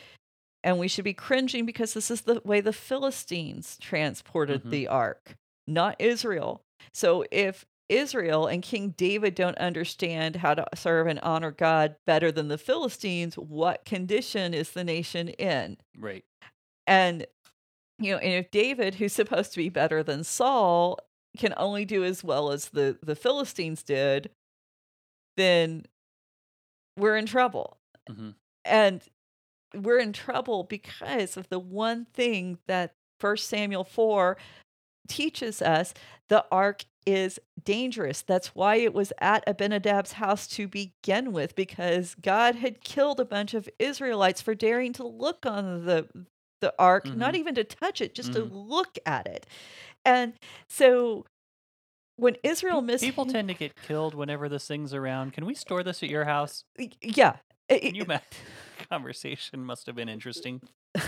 [0.63, 4.69] And we should be cringing because this is the way the Philistines transported Mhm.
[4.69, 5.35] the ark,
[5.67, 6.63] not Israel.
[6.93, 12.31] So if Israel and King David don't understand how to serve and honor God better
[12.31, 15.77] than the Philistines, what condition is the nation in?
[15.97, 16.23] Right.
[16.87, 17.27] And
[18.03, 20.99] you know, and if David, who's supposed to be better than Saul,
[21.37, 24.29] can only do as well as the the Philistines did,
[25.37, 25.85] then
[26.97, 27.77] we're in trouble.
[28.09, 28.31] hmm
[28.65, 29.01] And
[29.75, 34.37] we're in trouble because of the one thing that First Samuel 4
[35.07, 35.93] teaches us
[36.29, 38.21] the ark is dangerous.
[38.21, 43.25] That's why it was at Abinadab's house to begin with, because God had killed a
[43.25, 46.07] bunch of Israelites for daring to look on the
[46.63, 47.37] the ark, not Mhm.
[47.37, 48.49] even to touch it, just to Mhm.
[48.69, 49.45] look at it.
[50.05, 50.33] And
[50.67, 51.25] so
[52.15, 55.33] when Israel Pe- missed People tend to get killed whenever this thing's around.
[55.33, 56.63] Can we store this at your house?
[57.01, 57.37] yeah.
[57.69, 58.25] Can you imagine?
[58.89, 60.61] Conversation must have been interesting.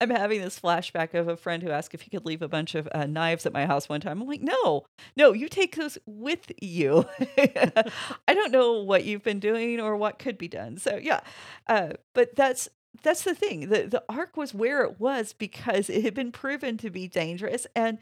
[0.00, 2.74] I'm having this flashback of a friend who asked if he could leave a bunch
[2.74, 4.20] of uh, knives at my house one time.
[4.20, 4.84] I'm like, no,
[5.16, 7.06] no, you take those with you.
[7.38, 10.76] I don't know what you've been doing or what could be done.
[10.76, 11.20] So yeah,
[11.68, 12.68] uh, but that's
[13.02, 13.68] that's the thing.
[13.68, 17.66] the The ark was where it was because it had been proven to be dangerous,
[17.74, 17.98] and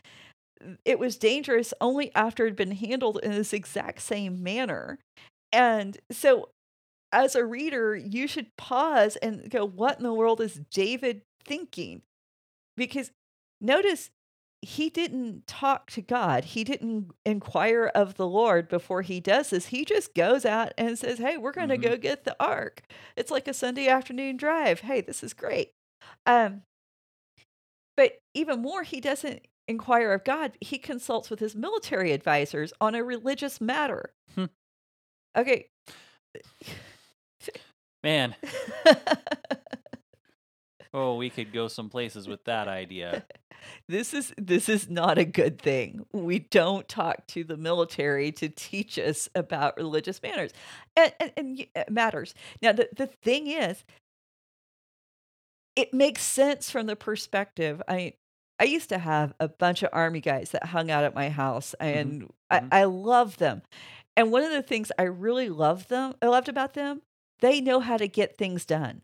[0.85, 4.99] it was dangerous only after it had been handled in this exact same manner.
[5.53, 6.51] And so
[7.13, 12.03] as a reader, you should pause and go, what in the world is David thinking?
[12.77, 13.11] Because
[13.61, 14.11] notice
[14.63, 16.45] he didn't talk to God.
[16.45, 19.67] He didn't inquire of the Lord before he does this.
[19.67, 21.83] He just goes out and says, Hey, we're going to Mhm.
[21.83, 22.83] go get the ark.
[23.17, 24.81] It's like a Sunday afternoon drive.
[24.81, 25.73] Hey, this is great.
[26.27, 26.63] Um,
[27.97, 30.57] but even more, he doesn't inquire of God.
[30.61, 34.13] He consults with his military advisors on a religious matter.
[34.35, 34.47] Hmm.
[35.37, 35.69] Okay.
[38.03, 38.35] Man,
[40.99, 43.25] oh, we could go some places with that idea.
[43.89, 46.05] this is this is not a good thing.
[46.13, 50.51] We don't talk to the military to teach us about religious manners
[50.97, 52.35] and, and, and matters.
[52.61, 53.85] Now the, the thing is,
[55.77, 57.81] it makes sense from the perspective.
[57.89, 58.15] I
[58.59, 61.75] I used to have a bunch of army guys that hung out at my house,
[61.79, 62.31] and mhm.
[62.51, 63.63] I, I love them.
[64.17, 67.03] And one of the things I really loved them, I loved about them,
[67.41, 69.03] they know how to get things done.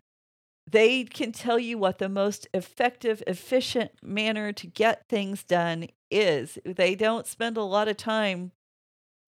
[0.70, 6.59] They can tell you what the most effective, efficient manner to get things done is.
[6.64, 8.53] They don't spend a lot of time,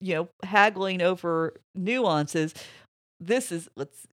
[0.01, 2.53] you know, haggling over nuances.
[3.19, 4.07] This is let's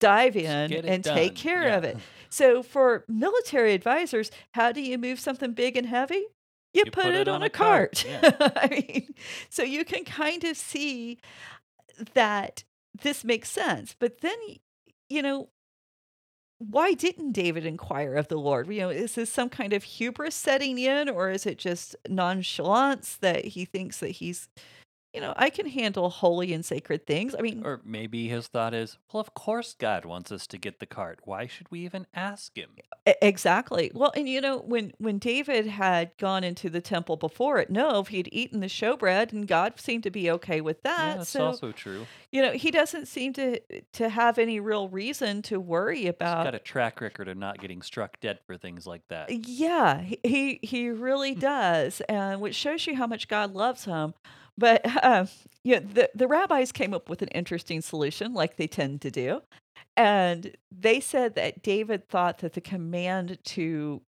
[0.00, 1.76] dive in it and take care Yeah.
[1.76, 1.96] of it.
[2.30, 6.26] So for military advisors, how do you move something big and heavy?
[6.74, 8.04] You, put, it, on, a cart.
[8.06, 8.30] yeah.
[8.54, 9.14] I mean,
[9.48, 11.18] so you can kind of see
[12.12, 12.64] that
[13.00, 13.96] this makes sense.
[13.98, 14.36] But then,
[15.08, 15.48] you know,
[16.58, 18.68] why didn't David inquire of the Lord?
[18.68, 23.16] You know, is this some kind of hubris setting in, or is it just nonchalance
[23.16, 24.48] that he thinks that he's,
[25.18, 27.34] you know, I can handle holy and sacred things.
[27.38, 30.78] I mean, Or maybe his thought is, well, of course God wants us to get
[30.78, 31.20] the cart.
[31.24, 32.70] Why should we even ask him?
[33.08, 33.90] E- Exactly.
[33.94, 38.08] Well, and you know, when when David had gone into the temple before at Nov,
[38.08, 41.16] he'd eaten the showbread, and God seemed to be okay with Yeah, that.
[41.18, 42.06] that's so also true.
[42.30, 43.60] you know, he doesn't seem to
[43.92, 46.44] to have any real reason to worry He's about.
[46.44, 49.30] got a track record of not getting struck dead for things like that.
[49.30, 51.40] Yeah, he he, he really hmm.
[51.40, 54.14] does, and which shows you how much God loves him.
[54.58, 55.28] But um,
[55.64, 59.40] yeah, the the rabbis came up with an interesting solution, like they tend to do,
[59.96, 64.02] and they said that David thought that the command to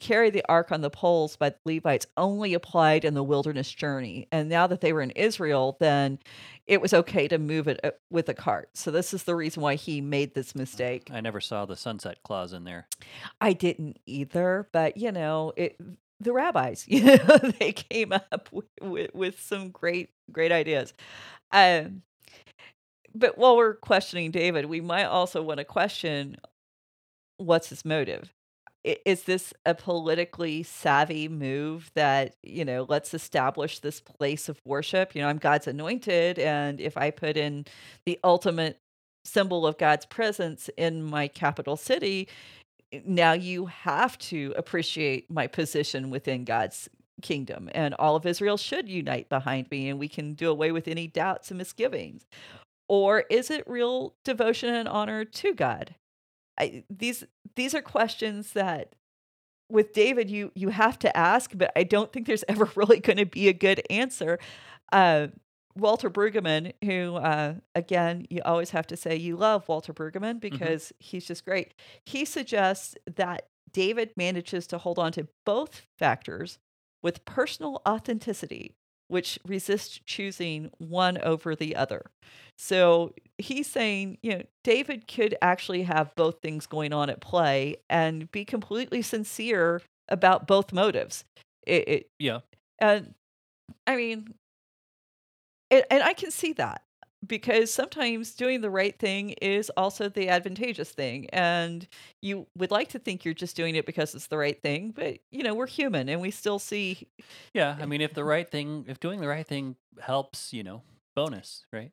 [0.00, 4.26] carry the ark on the poles by the Levites only applied in the wilderness journey,
[4.32, 6.18] and now that they were in Israel, then
[6.66, 8.70] it was okay to move it uh, with a cart.
[8.74, 11.10] So this is the reason why he made this mistake.
[11.12, 12.88] I never saw the sunset clause in there.
[13.40, 15.78] I didn't either, but you know, it
[16.20, 20.92] the rabbis, you know, they came up with, with, with some great great ideas.
[21.52, 22.02] Um
[23.14, 26.36] but while we're questioning David, we might also want to question
[27.36, 28.32] what's his motive.
[28.84, 35.14] Is this a politically savvy move that, you know, let's establish this place of worship?
[35.14, 37.64] You know, I'm God's anointed, and if I put in
[38.04, 38.78] the ultimate
[39.24, 42.28] symbol of God's presence in my capital city,
[43.04, 46.88] now you have to appreciate my position within God's
[47.22, 50.88] kingdom and all of Israel should unite behind me and we can do away with
[50.88, 52.26] any doubts and misgivings.
[52.88, 55.94] Or is it real devotion and honor to God?
[56.58, 57.24] I, these
[57.56, 58.94] these are questions that
[59.70, 63.16] with David you you have to ask but I don't think there's ever really going
[63.16, 64.38] to be a good answer.
[64.92, 65.28] Uh
[65.76, 70.92] Walter Brueggemann, who, uh, again, you always have to say you love Walter Brueggemann because
[70.98, 71.74] he's just great.
[72.06, 76.58] He suggests that David manages to hold on to both factors
[77.02, 78.76] with personal authenticity,
[79.08, 82.02] which resists choosing one over the other.
[82.56, 87.76] So he's saying, you know, David could actually have both things going on at play
[87.90, 91.24] and be completely sincere about both motives.
[91.66, 92.40] It, it Yeah.
[92.78, 93.14] and
[93.86, 94.34] I mean,
[95.74, 96.82] and, and I can see that
[97.26, 101.28] because sometimes doing the right thing is also the advantageous thing.
[101.30, 101.86] And
[102.22, 105.18] you would like to think you're just doing it because it's the right thing, but
[105.30, 107.08] you know, we're human and we still see
[107.52, 107.76] Yeah.
[107.80, 110.82] I mean, if the right thing, if doing the right thing helps, you know,
[111.14, 111.92] bonus, right?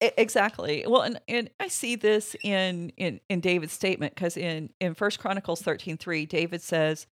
[0.00, 4.92] Exactly well and, and i see this in in in david's statement because in in
[4.92, 7.06] first chronicles 13 3 david says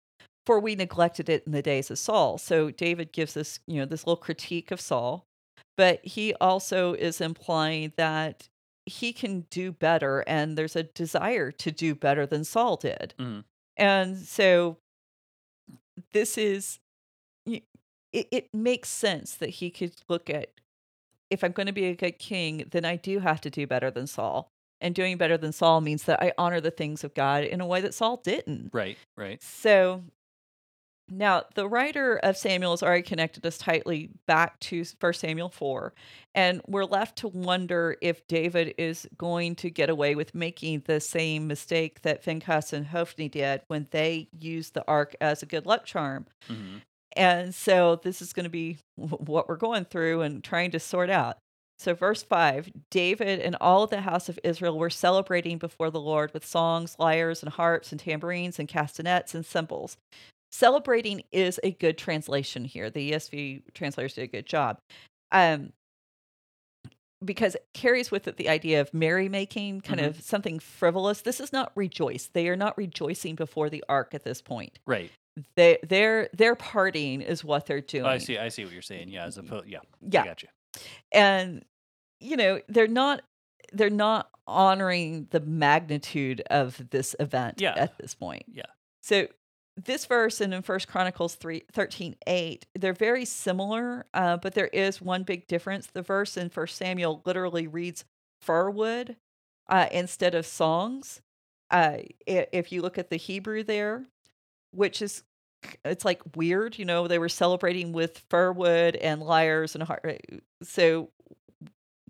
[0.47, 3.86] for we neglected it in the days of saul so david gives this you know
[3.86, 5.27] this little critique of saul
[5.80, 8.49] but he also is implying that
[8.86, 13.43] he can do better and there's a desire to do better than saul did Mhm.
[13.77, 14.77] and so
[16.11, 16.80] this is
[17.45, 17.63] it,
[18.32, 20.49] it makes sense that he could look at
[21.30, 23.91] if I'm going to be a good king, then I do have to do better
[23.91, 24.51] than Saul.
[24.82, 27.67] And doing better than Saul means that I honor the things of God in a
[27.67, 28.71] way that Saul didn't.
[28.73, 28.97] Right.
[29.15, 29.41] Right.
[29.43, 30.03] So
[31.10, 35.93] now the writer of Samuel has already connected us tightly back to 1 Samuel 4.
[36.36, 40.99] And we're left to wonder if David is going to get away with making the
[40.99, 45.66] same mistake that Phinehas and Hophni did when they used the ark as a good
[45.66, 46.28] luck charm.
[46.47, 46.78] hmm
[47.16, 51.10] And so this is going to be what we're going through and trying to sort
[51.10, 51.38] out.
[51.80, 55.99] So, verse 5 David and all of the house of Israel were celebrating before the
[55.99, 59.95] Lord with songs, lyres, and harps, and tambourines, and castanets, and cymbals.
[60.52, 62.89] Celebrating is a good translation here.
[62.89, 64.80] The ESV translators did a good job.
[65.32, 65.74] Um,
[67.24, 70.08] because it carries with it the idea of merrymaking, kind Mhm.
[70.08, 71.22] of something frivolous.
[71.22, 72.28] This is not rejoice.
[72.28, 75.12] They are not rejoicing before the ark at this point Right.
[75.56, 78.06] they they're they're partying is what they're doing.
[78.06, 78.38] Oh, I see.
[78.38, 79.10] I see what you're saying.
[79.10, 79.26] Yeah.
[79.26, 79.80] As opposed, yeah.
[80.02, 80.50] Yeah, I got you.
[81.12, 81.66] and
[82.22, 83.22] you know they're not
[83.74, 87.74] they're not honoring the magnitude of this event Yeah.
[87.76, 88.43] at this point.
[88.47, 88.64] Yeah.
[89.04, 89.28] So
[89.86, 94.67] this verse and in First Chronicles 3, 13, 8, they're very similar, uh, but there
[94.67, 95.88] is one big difference.
[95.88, 98.05] The verse in First Samuel literally reads
[98.41, 99.15] firwood
[99.67, 101.21] uh, instead of songs.
[101.71, 104.05] Uh, if you look at the Hebrew there,
[104.71, 105.23] which is
[105.84, 110.01] it's like weird, you know, they were celebrating with firwood and lyres and har-
[110.63, 111.09] so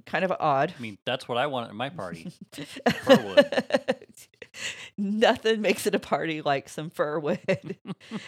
[0.06, 0.74] kind of odd.
[0.78, 2.32] I mean, that's what I want at my party.
[5.00, 7.78] Nothing makes it a party like some fir firwood.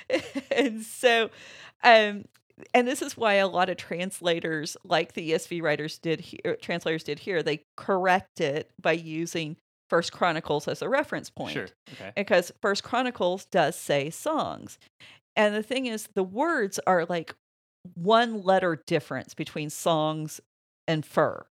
[0.51, 1.29] and so
[1.83, 2.25] um
[2.73, 7.03] and this is why a lot of translators like the ESV writers did here translators
[7.03, 9.57] did here they correct it by using
[9.89, 11.67] First Chronicles as a reference point Sure.
[11.93, 12.13] Okay.
[12.15, 14.79] because First Chronicles does say songs.
[15.35, 17.35] And the thing is the words are like
[17.95, 20.39] one letter difference between songs
[20.87, 21.45] and fur.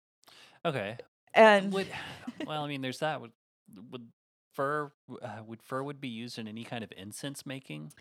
[0.64, 0.97] Okay.
[1.35, 1.89] And Would
[2.47, 3.21] well, I mean, there's that.
[3.21, 3.33] Would
[3.91, 4.09] would
[4.55, 4.90] fur
[5.22, 7.92] uh, would fur would be used in any kind of incense making?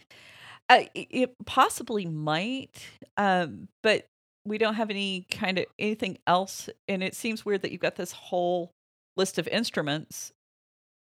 [0.69, 2.85] uh, it it possibly might,
[3.17, 4.07] um, but
[4.45, 6.69] we don't have any kind of anything else.
[6.87, 8.71] And it seems weird that you've got this whole
[9.17, 10.31] list of instruments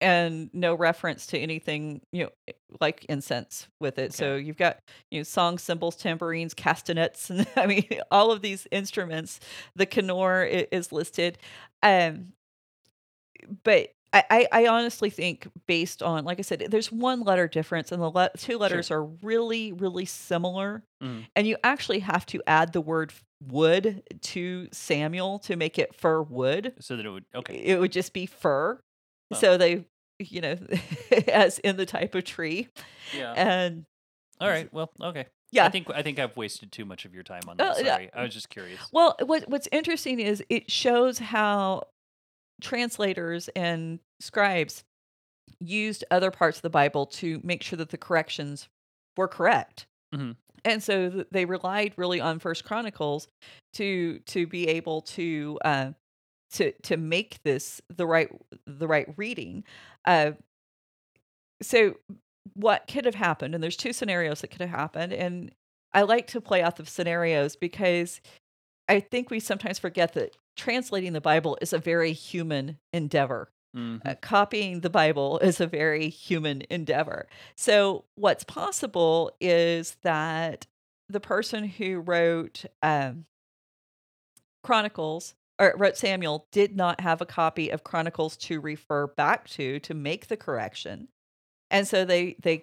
[0.00, 4.12] and no reference to anything, you know, eh, like incense with it.
[4.12, 4.78] So you've got,
[5.10, 9.40] you know, songs, cymbals, tambourines, castanets, and I mean, all of these instruments.
[9.76, 11.38] The kinnor is listed.
[11.82, 12.32] Um,
[13.62, 13.90] but
[14.30, 18.10] I, I, honestly think based on like I said, there's one letter difference, and the
[18.10, 20.84] le- two letters are really, really similar.
[21.02, 21.26] Mhm.
[21.34, 23.12] And you actually have to add the word
[23.46, 26.74] wood to Samuel to make it fir wood.
[26.80, 27.56] So that it would okay.
[27.56, 28.80] It would just be fir.
[29.30, 29.40] Well.
[29.40, 29.84] So they,
[30.18, 30.58] you know,
[31.28, 32.68] as in the type of tree.
[33.16, 33.32] Yeah.
[33.32, 33.84] And
[34.40, 34.72] All right.
[34.72, 35.26] Well, okay.
[35.50, 37.84] yeah, I think I think I've wasted too much of your time on Oh, that.
[37.84, 37.94] yeah.
[37.94, 38.10] Sorry.
[38.14, 38.80] I was just curious.
[38.92, 41.84] Well, what what's interesting is it shows how
[42.64, 44.82] translators and scribes
[45.60, 48.68] used other parts of the Bible to make sure that the corrections
[49.16, 49.86] were correct.
[50.14, 50.36] Mhm.
[50.64, 53.28] And so they relied really on First Chronicles
[53.74, 55.92] to to be able to uh,
[56.52, 58.30] to to make this the right
[58.66, 59.64] the right reading.
[60.06, 60.32] Uh,
[61.62, 61.96] so
[62.54, 63.54] what could have happened?
[63.54, 65.52] And there's two scenarios that could have happened, and
[65.92, 68.20] I like to play out the scenarios because
[68.88, 73.50] I think we sometimes forget that translating the Bible is a very human endeavor.
[73.74, 74.00] Mhm.
[74.06, 77.26] Uh, copying the Bible is a very human endeavor.
[77.56, 80.66] So, what's possible is that
[81.08, 83.26] the person who wrote um,
[84.62, 89.78] Chronicles or wrote Samuel did not have a copy of Chronicles to refer back to
[89.80, 91.08] to make the correction.
[91.70, 92.62] And so they they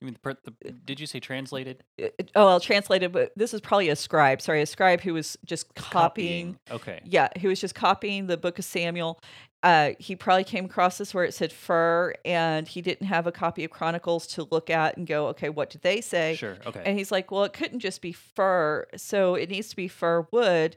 [0.00, 1.84] You mean the, the did you say translated?
[1.98, 5.36] it- oh well translated but this is probably a scribe sorry a scribe who was
[5.44, 7.00] just copying Okay.
[7.04, 9.20] yeah he was just copying the book of samuel
[9.62, 13.32] uh he probably came across this where it said fur and he didn't have a
[13.32, 16.56] copy of chronicles to look at and go okay what did they say Sure.
[16.66, 16.82] Okay.
[16.84, 20.26] and he's like well it couldn't just be fir so it needs to be fir
[20.32, 20.76] wood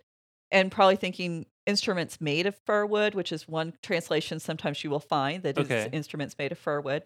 [0.52, 5.00] and probably thinking instruments made of fir wood which is one translation sometimes you will
[5.00, 5.90] find that it's Okay.
[5.92, 7.04] instruments made of fir wood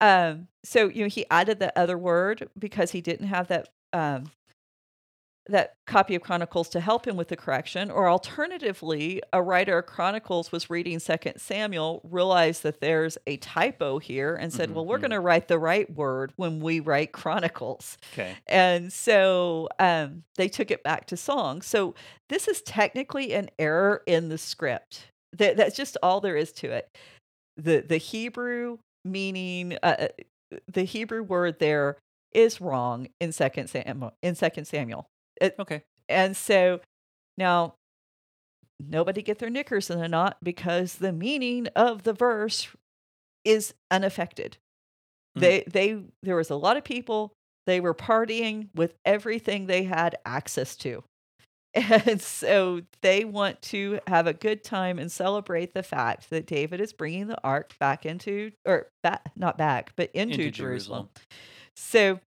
[0.00, 4.24] um so you know he added the other word because he didn't have that um
[5.48, 9.86] that copy of chronicles to help him with the correction or alternatively a writer of
[9.86, 14.86] chronicles was reading second samuel realized that there's a typo here and said Mhm, well
[14.86, 15.02] we're mhm.
[15.02, 18.36] going to write the right word when we write chronicles okay.
[18.46, 21.62] and so um, they took it back to song.
[21.62, 21.94] So
[22.28, 25.06] this is technically an error in the script.
[25.36, 26.96] That, that's just all there is to it.
[27.56, 30.08] The the Hebrew meaning, uh,
[30.52, 31.96] uh, the Hebrew word there
[32.32, 34.12] is wrong in Second Samuel.
[34.22, 35.06] In Second Samuel,
[35.58, 35.82] Okay.
[36.08, 36.80] and so
[37.38, 37.74] now
[38.78, 42.68] nobody get their knickers in a knot because the meaning of the verse
[43.44, 44.56] is unaffected.
[45.36, 45.40] Mhm.
[45.40, 47.32] They they there was a lot of people
[47.66, 51.04] they were partying with everything they had access to.
[51.74, 56.80] And so they want to have a good time and celebrate the fact that David
[56.80, 61.08] is bringing the ark back into or back not back, but into, Into Jerusalem.
[61.14, 61.28] Jerusalem.
[61.76, 62.20] So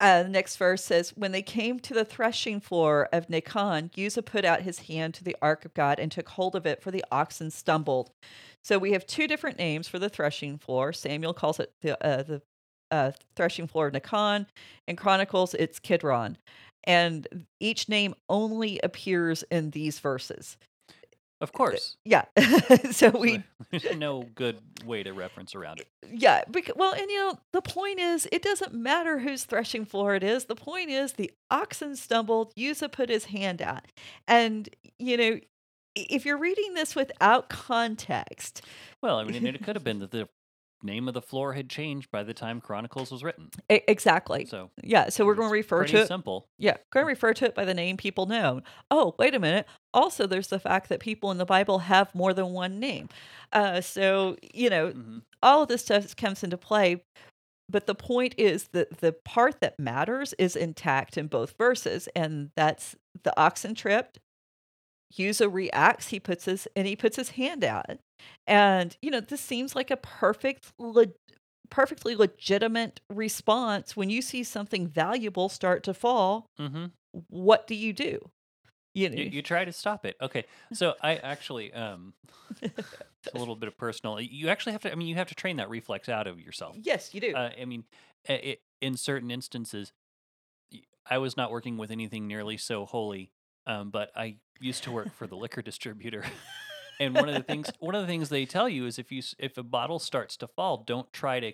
[0.00, 4.22] uh, the next verse says, When they came to the threshing floor of Nacon, Uzzah
[4.22, 6.90] put out his hand to the ark of God and took hold of it, for
[6.90, 8.10] the oxen stumbled.
[8.62, 10.92] So we have two different names for the threshing floor.
[10.92, 12.42] Samuel calls it the uh, the
[12.90, 14.46] uh, threshing floor of Nacon.
[14.86, 16.36] In Chronicles, it's Kidron.
[16.84, 20.56] And each name only appears in these verses.
[21.40, 21.96] Of eh, eh, course.
[22.04, 22.24] Yeah.
[22.90, 25.88] so we There's no good way to reference around it.
[26.10, 30.14] Yeah, bec- well, and you know, the point is, it doesn't matter whose threshing floor
[30.14, 30.44] it is.
[30.44, 32.52] The point is, the oxen stumbled.
[32.58, 33.82] Uzzah put his hand out,
[34.28, 34.68] and
[34.98, 35.40] you know,
[35.94, 38.62] if you're reading this without context,
[39.02, 40.28] Well, I mean, it could have been that the
[40.84, 43.50] name of the floor had changed by the time Chronicles was written.
[43.70, 45.08] e- exactly, So yeah.
[45.08, 46.08] So we're going to refer to it.
[46.08, 46.46] simple.
[46.58, 48.60] Yeah, going to refer to it by the name people know.
[48.90, 49.66] Oh, wait a minute.
[49.92, 53.08] Also, there's the fact that people in the Bible have more than one name.
[53.52, 57.02] Uh, so you know, hmm all of this stuff comes into play
[57.68, 62.50] but the point is that the part that matters is intact in both verses and
[62.56, 64.18] that's the oxen tripped
[65.18, 67.86] Uzzah reacts he puts his and he puts his hand out
[68.46, 71.06] and you know this seems like a perfect le-
[71.70, 76.86] perfectly legitimate response when you see something valuable start to fall hmm
[77.28, 78.18] what do you do
[78.94, 80.16] you know You, you try to stop it.
[80.20, 80.44] Okay.
[80.72, 82.14] So I actually, um,
[82.62, 82.68] a
[83.38, 84.20] little bit of personal.
[84.20, 84.92] You actually have to.
[84.92, 86.76] I mean, you have to train that reflex out of yourself.
[86.82, 87.84] yes you do Uh, I mean,
[88.28, 89.92] i- i in certain instances,
[91.08, 93.30] I was not working with anything nearly so holy,
[93.66, 96.24] um, but I used to work for the liquor distributor.
[97.00, 99.22] and one of the things one of the things they tell you is if you
[99.38, 101.52] if a bottle starts to fall, don't try to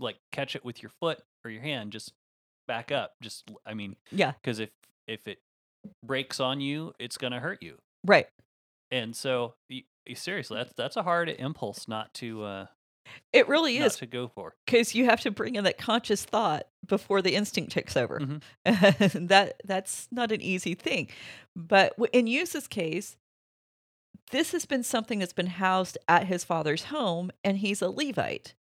[0.00, 1.92] like catch it with your foot or your hand.
[1.92, 2.12] Just
[2.66, 3.14] back up.
[3.20, 4.32] Just I mean, Yeah.
[4.32, 4.70] because if
[5.06, 5.38] if it
[6.04, 7.78] breaks on you, it's gonna hurt you.
[8.04, 8.28] Right.
[8.90, 12.66] And so, y- y- seriously, that's that's a hard impulse not to uh,
[13.32, 14.54] It really is to go for.
[14.66, 18.20] because you have to bring in that conscious thought before the instinct takes over.
[18.20, 18.42] Mhm.
[19.28, 21.08] That that's not an easy thing.
[21.56, 23.16] But in Uzzah's case,
[24.30, 28.54] this has been something that's been housed at his father's home, and he's a Levite.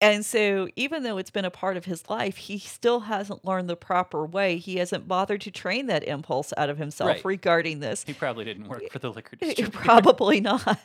[0.00, 3.68] And so, even though it's been a part of his life, he still hasn't learned
[3.68, 4.58] the proper way.
[4.58, 7.24] He hasn't bothered to train that impulse out of himself Right.
[7.24, 8.04] regarding this.
[8.04, 9.76] He probably didn't work for the liquor distributor.
[9.76, 10.78] Probably not.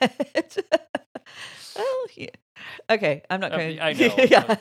[1.76, 2.28] well, yeah.
[2.88, 3.80] Okay, I'm not going.
[3.80, 4.56] I know, yeah.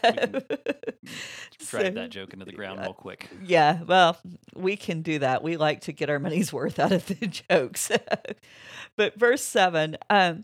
[1.60, 2.86] Drive So- that joke into the ground yeah.
[2.86, 3.30] real quick.
[3.44, 4.18] Yeah, well,
[4.56, 5.44] we can do that.
[5.44, 7.92] We like to get our money's worth out of the jokes.
[8.96, 10.44] but verse 7 um,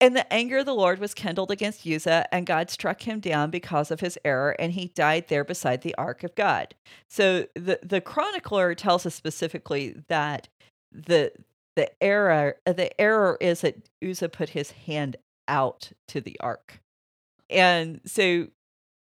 [0.00, 3.50] And the anger of the Lord was kindled against Uzzah, and God struck him down
[3.50, 6.74] because of his error, and he died there beside the ark of God.
[7.08, 10.48] So the, the chronicler tells us specifically that
[10.92, 11.32] the
[11.76, 15.16] the error the error is that Uzzah put his hand
[15.50, 16.80] out to the ark.
[17.50, 18.46] And so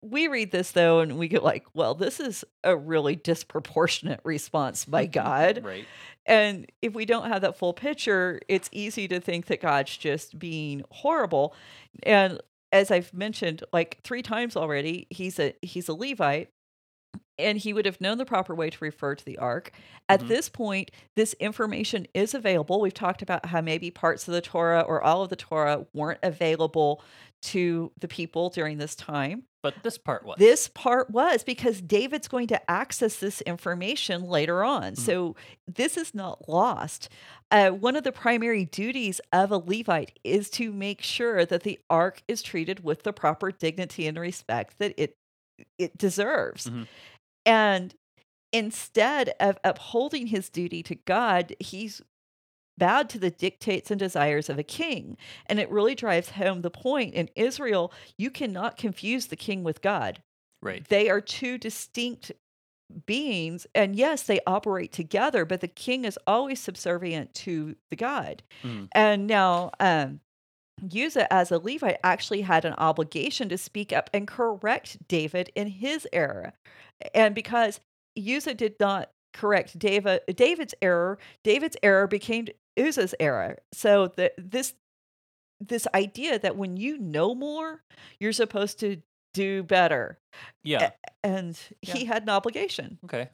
[0.03, 4.85] we read this though and we get like, well, this is a really disproportionate response
[4.85, 5.63] by God.
[5.65, 5.87] Right.
[6.27, 10.39] And if we don't have that full picture, it's easy to think that God's just
[10.39, 11.55] being horrible.
[12.03, 12.41] And
[12.73, 16.51] as I've mentioned like 3 times already, he's a he's a Levite
[17.39, 19.73] and he would have known the proper way to refer to the ark.
[20.09, 20.29] At Mhm.
[20.29, 22.81] this point, this information is available.
[22.81, 26.21] We've talked about how maybe parts of the Torah or all of the Torah weren't
[26.23, 27.03] available
[27.43, 29.45] to the people during this time.
[29.63, 30.37] But this part was.
[30.39, 34.93] This part was because David's going to access this information later on.
[34.95, 34.99] Mhm.
[34.99, 35.37] So
[35.67, 37.09] this is not lost.
[37.51, 41.81] Uh, one of the primary duties of a Levite is to make sure that the
[41.89, 45.17] ark is treated with the proper dignity and respect that it
[45.79, 46.67] it deserves.
[46.67, 46.89] Mhm.
[47.47, 47.95] And
[48.53, 52.01] instead of upholding his duty to God, he's
[52.77, 55.17] bowed to the dictates and desires of a king.
[55.47, 59.81] And it really drives home the point in Israel, you cannot confuse the king with
[59.83, 60.23] God.
[60.63, 60.89] right.
[60.89, 62.33] They are two distinct
[63.07, 63.67] beings.
[63.75, 68.43] And yes, they operate together, but the king is always subservient to the God.
[68.63, 68.89] Mhm.
[68.93, 70.21] And now, um,
[70.83, 75.69] Uzzah, as a Levite, actually had an obligation to speak up and correct David in
[75.69, 76.53] his error.
[77.15, 77.81] And because
[78.19, 82.47] Uzzah did not correct David, David's error, David's error became
[82.79, 83.59] Uzzah's error.
[83.73, 84.75] So the, this
[85.61, 87.83] this idea that when you know more,
[88.21, 89.01] you're supposed to
[89.33, 90.19] do better,
[90.63, 90.91] Yeah.
[91.23, 93.31] and he had an obligation Okay.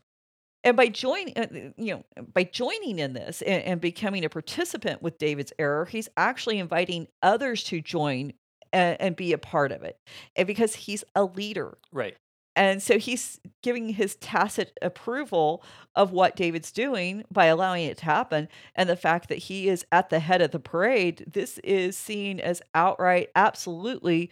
[0.65, 1.47] And by joining uh,
[1.77, 6.09] you know by joining in this and, and becoming a participant with david's error he's
[6.17, 8.33] actually inviting others to join
[8.73, 9.99] and, and be a part of it
[10.37, 12.17] and because he's a leader Right.
[12.57, 15.63] and so he's giving his tacit approval
[15.95, 19.85] of what david's doing by allowing it to happen and the fact that he is
[19.93, 24.31] at the head of the parade this is seen as outright absolutely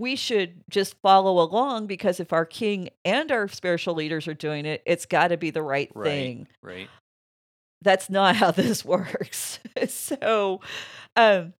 [0.00, 4.64] we should just follow along because if our king and our spiritual leaders are doing
[4.66, 6.04] it, it's got to be the right, Right.
[6.08, 6.48] thing.
[6.62, 6.88] Right.
[7.82, 9.58] That's not how this works.
[9.88, 10.60] so,
[11.16, 11.52] um,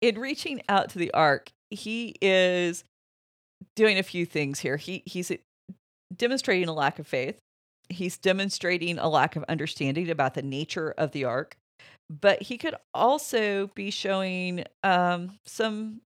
[0.00, 2.84] in reaching out to the ark, he is
[3.76, 4.76] doing a few things here.
[4.76, 5.32] He he's
[6.14, 7.36] demonstrating a lack of faith.
[7.88, 11.56] He's demonstrating a lack of understanding about the nature of the ark,
[12.10, 16.00] but he could also be showing um, some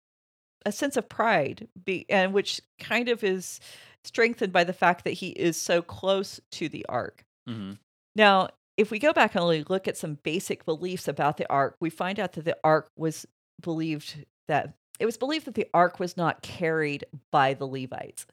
[0.66, 3.60] a sense of pride, be, and which kind of is
[4.04, 7.24] strengthened by the fact that he is so close to the ark.
[7.46, 7.72] hmm
[8.14, 11.76] Now, if we go back and only look at some basic beliefs about the ark,
[11.80, 13.26] we find out that the ark was
[13.60, 18.26] believed that it was believed that the ark was not carried by the Levites.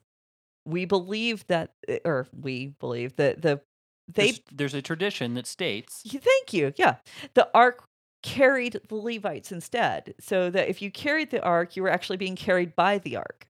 [0.66, 3.60] We believe that, eh, or we believe that the
[4.06, 4.32] they.
[4.32, 6.02] There's, there's a tradition that states.
[6.06, 6.72] Thank you.
[6.76, 6.96] Yeah,
[7.34, 7.84] the ark
[8.22, 12.36] carried the Levites instead, so that if you carried the ark, you were actually being
[12.36, 13.46] carried by the ark.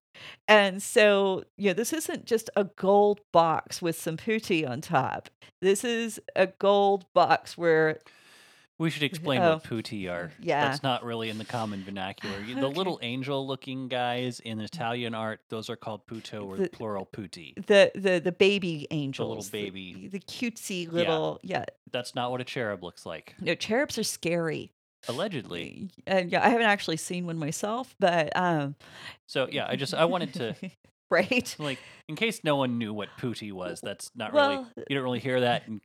[0.47, 5.29] And so, you know, this isn't just a gold box with some putti on top.
[5.61, 7.99] This is a gold box where
[8.79, 10.31] We should explain Oh, what putti are.
[10.41, 10.67] yeah.
[10.69, 12.39] That's not really in the common vernacular.
[12.41, 16.69] You- The little angel looking guys in Italian art, those are called putto or The-
[16.69, 17.53] plural putti.
[17.67, 20.07] the the the baby angels, The little baby.
[20.07, 21.65] the, cutesy little yeah.
[21.91, 23.35] That's not what a cherub looks like.
[23.39, 24.71] No, cherubs are scary.
[25.07, 25.89] Allegedly.
[26.07, 28.75] And yeah, I haven't actually seen one myself, but um,
[29.27, 30.55] So yeah, I just I wanted to
[31.09, 31.55] right?
[31.59, 34.65] Like, in case no one knew what putti was, that's not Well- really.
[34.89, 35.81] You don't really hear that in,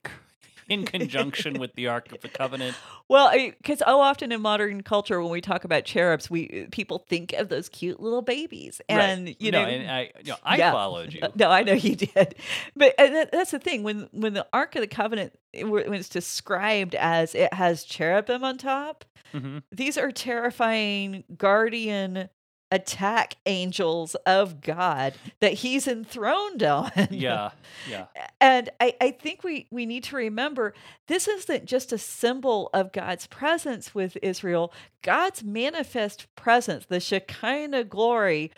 [0.69, 2.77] in conjunction with the Ark of the Covenant.
[3.07, 7.35] Well, because so often in modern culture, when we talk about cherubs, we people think
[7.35, 9.37] of those cute little babies, and right.
[9.39, 10.73] you no, know, and I, you know, I Yeah.
[10.73, 11.21] followed you.
[11.23, 12.35] Uh, No, I know you did,
[12.75, 16.09] but that, that's the thing when when the Ark of the Covenant it, when it's
[16.09, 22.31] described as it has cherubim on top, hmm these are terrifying guardian
[22.75, 26.91] attack angels of God that He's enthroned on.
[27.11, 27.51] Yeah,
[27.89, 28.07] yeah,
[28.41, 30.75] and I, I think we we need to remember
[31.07, 34.72] this isn't just a symbol of God's presence with Israel.
[35.03, 38.51] God's manifest presence, the Shekinah glory.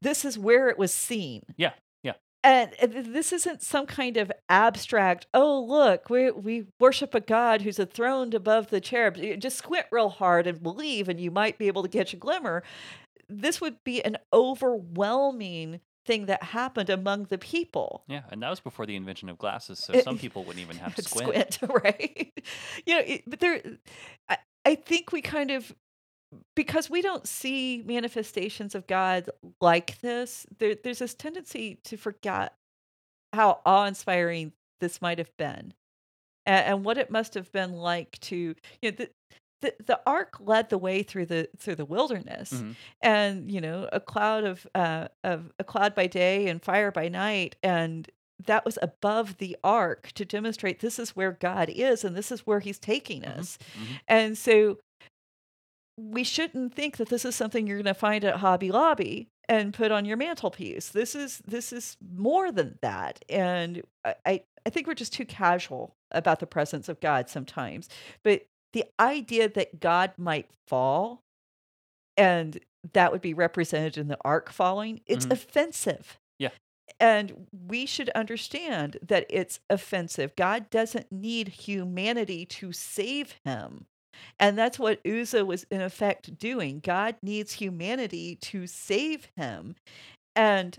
[0.00, 1.42] This is where it was seen.
[1.56, 1.89] Yeah, yeah.
[2.42, 5.26] And uh, this isn't some kind of abstract.
[5.34, 9.20] Oh, look, we we worship a God who's enthroned above the cherubs.
[9.38, 12.62] Just squint real hard and believe, and you might be able to catch a glimmer.
[13.28, 18.04] This would be an overwhelming thing that happened among the people.
[18.08, 18.22] yeah.
[18.30, 20.94] And that was before the invention of glasses, so It- some people wouldn't even have
[20.94, 21.58] to squint.
[21.84, 22.32] right?
[22.86, 23.60] you know, it, but there,
[24.28, 25.72] I, I think we kind of
[26.56, 30.46] because we don't see manifestations of God like this.
[30.58, 32.54] There, there's this tendency to forget
[33.32, 35.74] how awe-inspiring this might have been,
[36.46, 39.10] and, and what it must have been like to you know the.
[39.62, 42.76] The, the ark led the way through the through the wilderness Mhm.
[43.02, 47.08] and you know a cloud of uh of a cloud by day and fire by
[47.08, 48.10] night and
[48.46, 52.46] that was above the ark to demonstrate this is where God is and this is
[52.46, 53.58] where he's taking Mhm, us.
[53.78, 54.00] mhm.
[54.08, 54.78] And so
[56.10, 59.74] we shouldn't think that this is something you're going to find at Hobby Lobby and
[59.74, 60.88] put on your mantelpiece.
[60.90, 63.22] This is this is more than that.
[63.28, 67.88] And I I, think we're just too casual about the presence of God sometimes.
[68.22, 71.22] But the idea that God might fall
[72.16, 72.58] and
[72.92, 75.32] that would be represented in the ark falling, it's Mhm.
[75.32, 76.18] offensive.
[76.38, 76.50] Yeah.
[77.00, 80.36] And we should understand that it's offensive.
[80.36, 83.86] God doesn't need humanity to save him.
[84.38, 86.80] And that's what Uzzah was in effect doing.
[86.80, 89.76] God needs humanity to save him.
[90.34, 90.78] And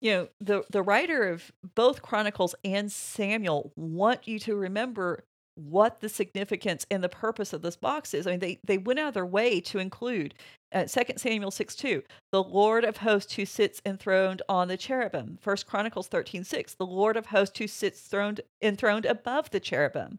[0.00, 5.24] you know, the the writer of both Chronicles and Samuel want you to remember
[5.56, 8.26] what the significance and the purpose of this box is.
[8.26, 10.34] I mean, they they went out of their way to include
[10.72, 12.02] uh, 2 Samuel 6 2,
[12.32, 15.38] the Lord of hosts who sits enthroned on the cherubim.
[15.40, 20.18] First Chronicles 13 6, the Lord of hosts who sits throned, enthroned above the cherubim.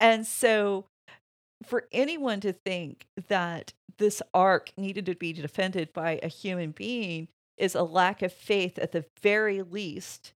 [0.00, 0.86] And so
[1.66, 7.28] for anyone to think that this ark needed to be defended by a human being
[7.56, 10.32] is a lack of faith at the very least,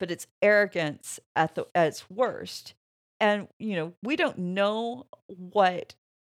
[0.00, 2.74] but it's arrogance at the at its worst.
[3.20, 5.94] And you know, we don't know what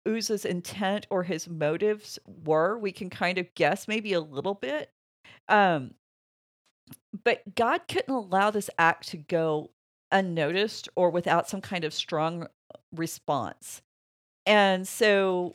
[0.07, 2.79] Uzzah's intent or his motives were.
[2.79, 4.91] We can kind of guess maybe a little bit.
[5.49, 5.95] Um,
[7.25, 9.71] but God couldn't allow this act to go
[10.11, 12.47] unnoticed or without some kind of strong
[12.93, 13.83] response.
[14.47, 15.55] And so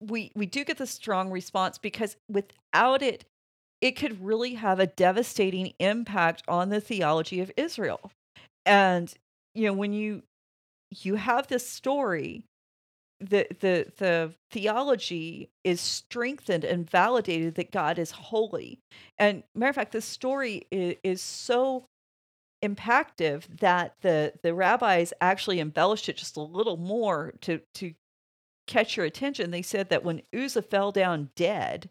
[0.00, 3.24] we we do get the strong response because without it
[3.80, 8.10] it could really have a devastating impact on the theology of Israel.
[8.66, 9.12] And
[9.54, 10.22] you know when you
[10.90, 12.44] you have this story
[13.20, 18.80] the the the theology is strengthened and validated that God is holy.
[19.18, 21.84] And matter of fact, this story is, is so
[22.64, 27.94] impactive that the the rabbis actually embellished it just a little more to to
[28.66, 29.50] catch your attention.
[29.50, 31.90] They said that when Uzzah fell down dead,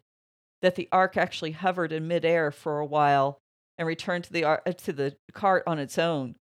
[0.62, 3.40] that the ark actually hovered in midair for a while
[3.78, 6.36] and returned to the ar- uh, to the cart on its own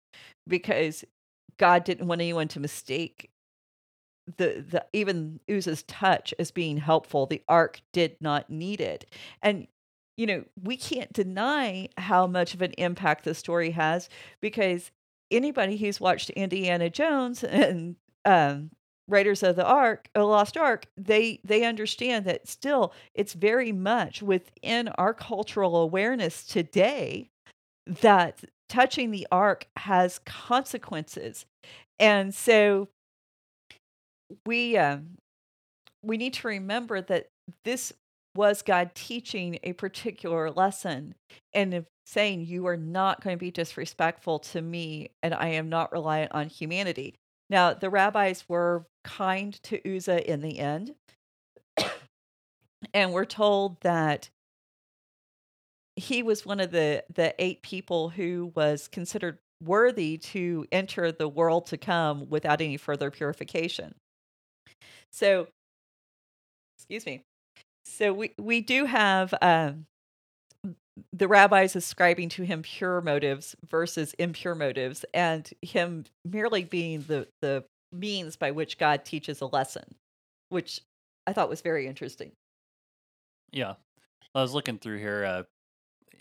[0.47, 1.03] because
[1.57, 3.29] God didn't want anyone to mistake
[4.37, 7.25] the the even Uzzah's touch as being helpful.
[7.25, 9.05] The ark did not need it,
[9.41, 9.67] and
[10.21, 14.07] you know we can't deny how much of an impact the story has
[14.39, 14.91] because
[15.31, 18.69] anybody who's watched Indiana Jones and um,
[19.07, 24.21] Raiders of the Ark, a Lost Ark, they they understand that still it's very much
[24.21, 27.31] within our cultural awareness today
[27.87, 31.47] that touching the ark has consequences,
[31.97, 32.89] and so
[34.45, 35.17] we um,
[36.03, 37.29] we need to remember that
[37.65, 37.91] this
[38.35, 41.15] was God teaching a particular lesson
[41.53, 45.91] and saying you are not going to be disrespectful to me and I am not
[45.91, 47.15] reliant on humanity.
[47.49, 50.95] Now, the rabbis were kind to Uzzah in the end.
[52.93, 54.29] and we're told that
[55.95, 61.27] he was one of the the eight people who was considered worthy to enter the
[61.27, 63.93] world to come without any further purification.
[65.11, 65.47] So,
[66.77, 67.23] excuse me.
[67.85, 69.85] So we we do have um,
[71.13, 77.27] the rabbis ascribing to him pure motives versus impure motives, and him merely being the
[77.41, 79.95] the means by which God teaches a lesson,
[80.49, 80.81] which
[81.27, 82.31] I thought was very interesting.
[83.51, 83.75] Yeah.
[84.33, 85.43] I was looking through here, uh,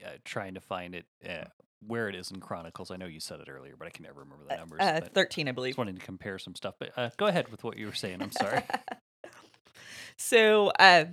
[0.05, 1.45] uh, trying to find it uh,
[1.87, 2.91] where it is in Chronicles.
[2.91, 4.81] I know you said it earlier, but I can never remember the numbers.
[4.81, 5.71] Uh, Thirteen, I believe.
[5.71, 6.75] just wanted to compare some stuff.
[6.79, 8.21] But uh, go ahead with what you were saying.
[8.21, 8.63] I'm sorry.
[10.17, 11.05] so uh,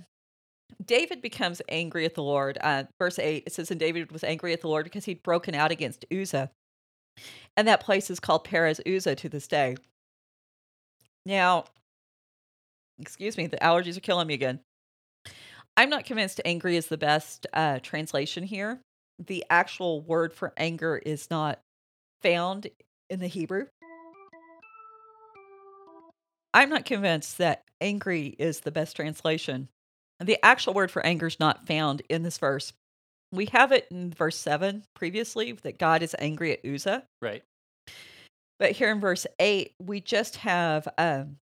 [0.84, 2.58] David becomes angry at the Lord.
[2.60, 5.54] Uh, verse 8, it says, And David was angry at the Lord because he'd broken
[5.54, 6.50] out against Uzzah.
[7.56, 9.76] And that place is called Perez Uzzah to this day.
[11.26, 11.64] Now,
[12.98, 14.60] excuse me, the allergies are killing me again.
[15.76, 18.80] I'm not convinced angry is the best uh, translation here.
[19.24, 21.60] The actual word for anger is not
[22.22, 22.68] found
[23.10, 23.66] in the Hebrew.
[26.54, 29.68] I'm not convinced that angry is the best translation.
[30.20, 32.72] The actual word for anger is not found in this verse.
[33.30, 37.04] We have it in verse 7 previously that God is angry at Uzzah.
[37.20, 37.42] right.
[38.58, 41.36] But here in verse 8, we just have um,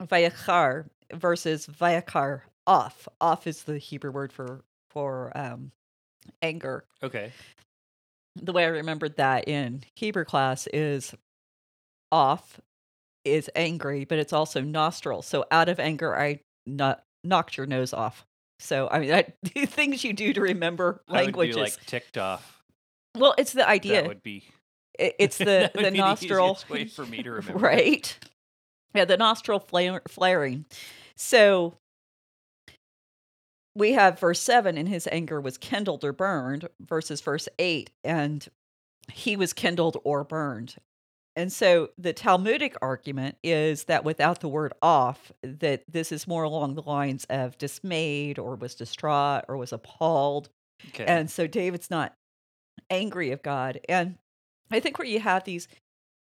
[0.00, 3.08] vayachar versus vayakar off.
[3.20, 5.72] Off is the Hebrew word for, for um,
[6.42, 6.84] anger.
[7.02, 7.32] Okay.
[8.36, 11.12] The way I remembered that in Hebrew class is
[12.12, 12.60] off
[13.24, 15.22] is angry, but it's also nostril.
[15.22, 18.26] So out of anger, I not knocked your nose off.
[18.58, 19.34] So I mean, that,
[19.68, 21.56] things you do to remember I would languages.
[21.56, 22.62] like ticked off.
[23.16, 23.92] well, it's the idea.
[24.02, 24.44] That would be
[25.00, 27.58] I- it's the the be nostril, easiest way for me to remember.
[27.58, 28.18] right?
[28.94, 30.66] Yeah, the nostril flare, flaring.
[31.16, 31.78] So
[33.74, 38.46] we have verse seven, and his anger was kindled or burned, versus verse eight, and
[39.10, 40.76] he was kindled or burned.
[41.34, 46.42] And so the Talmudic argument is that without the word off, that this is more
[46.42, 50.50] along the lines of dismayed or was distraught or was appalled.
[50.88, 51.04] Okay.
[51.06, 52.14] And so David's not
[52.90, 53.80] angry of God.
[53.88, 54.16] And
[54.70, 55.68] I think where you have these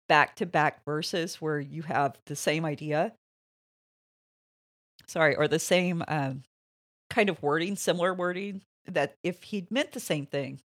[0.07, 3.13] back to back verses where you have the same idea,
[5.07, 6.43] sorry, or the same um,
[7.09, 10.59] kind of wording, similar wording, that if he'd meant the same thing,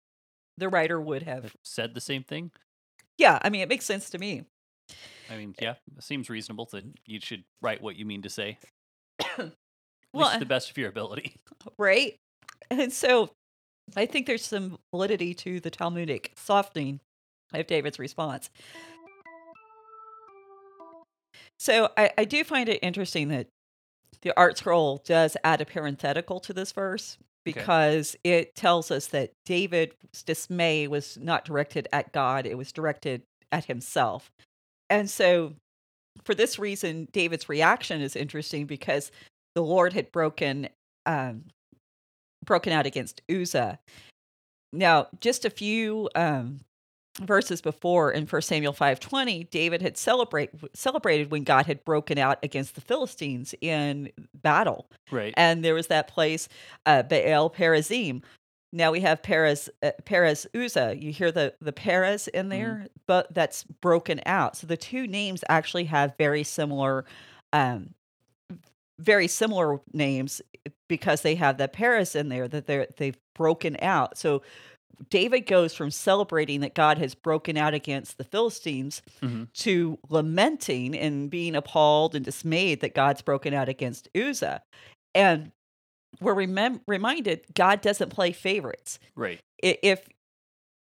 [0.58, 1.56] the writer would have.
[1.64, 2.52] said the same thing.
[3.18, 4.46] Yeah, I mean, it makes sense to me.
[5.30, 8.30] I mean, eh yeah, it seems reasonable that you should write what you mean to
[8.30, 8.58] say.
[10.16, 11.38] Well, to eh the best of your ability.
[11.80, 12.16] right?
[12.70, 13.32] And so
[13.96, 17.00] I think there's some validity to the Talmudic softening
[17.52, 18.52] of David's response.
[21.58, 23.48] So I, I do find it interesting that
[24.22, 27.60] the ArtScroll does add a parenthetical to this verse Okay.
[27.60, 33.24] because it tells us that David's dismay was not directed at God, it was directed
[33.52, 34.32] at himself.
[34.90, 35.54] And so
[36.24, 39.12] for this reason, David's reaction is interesting because
[39.56, 40.70] the Lord had broken
[41.06, 41.46] um,
[42.46, 43.80] broken out against Uzzah.
[44.72, 46.60] Now, just a few um,
[47.22, 52.40] verses before in 1 Samuel 5:20, David had celebrate celebrated when God had broken out
[52.44, 54.90] against the Philistines in battle.
[55.12, 55.34] Right.
[55.38, 56.50] And there was that place
[56.86, 58.24] uh, Baal Perazim.
[58.72, 60.96] Now we have Perez uh, Perez Uzzah.
[60.98, 64.58] You hear the the Perez in there, but that's broken out.
[64.58, 67.06] So the two names actually have very similar
[67.52, 67.94] um
[69.00, 70.42] very similar names
[70.88, 74.18] because they have the Perez in there that they're they've broken out.
[74.18, 74.42] So
[75.10, 79.52] David goes from celebrating that God has broken out against the Philistines Mhm.
[79.54, 84.62] to lamenting and being appalled and dismayed that God's broken out against Uzzah.
[85.16, 85.52] And
[86.20, 89.00] we're remem- reminded God doesn't play favorites.
[89.16, 89.40] Right.
[89.62, 90.08] If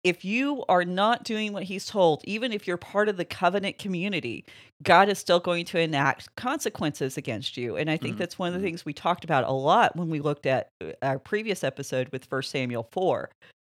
[0.02, 3.76] if you are not doing what he's told, even if you're part of the covenant
[3.78, 4.46] community,
[4.82, 7.76] God is still going to enact consequences against you.
[7.76, 8.70] And I think Mhm, that's one of the mhm.
[8.70, 12.24] things we talked about a lot when we looked at uh, our previous episode with
[12.24, 13.28] First Samuel 4.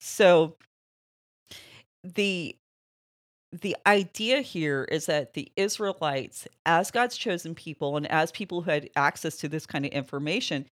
[0.02, 0.58] So
[2.04, 2.56] the
[3.54, 8.72] the idea here is that the Israelites, as God's chosen people and as people who
[8.72, 10.66] had access to this kind of information,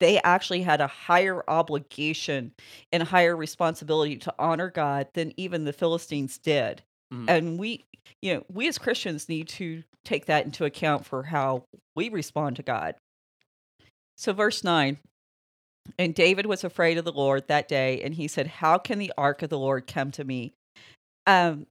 [0.00, 2.52] they actually had a higher obligation
[2.92, 6.82] and higher responsibility to honor God than even the Philistines did.
[7.12, 7.30] Mhm.
[7.30, 7.84] And we,
[8.20, 11.64] you know, we as Christians need to take that into account for how
[11.94, 12.96] we respond to God.
[14.16, 14.98] So, verse 9
[15.98, 19.12] And David was afraid of the Lord that day, and he said, How can the
[19.16, 20.52] ark of the Lord come to me?
[21.26, 21.66] Um,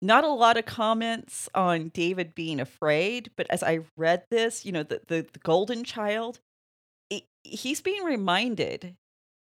[0.00, 4.72] not a lot of comments on David being afraid, but as I read this, you
[4.72, 6.40] know, the, the, the golden child,
[7.10, 8.94] he- he's being reminded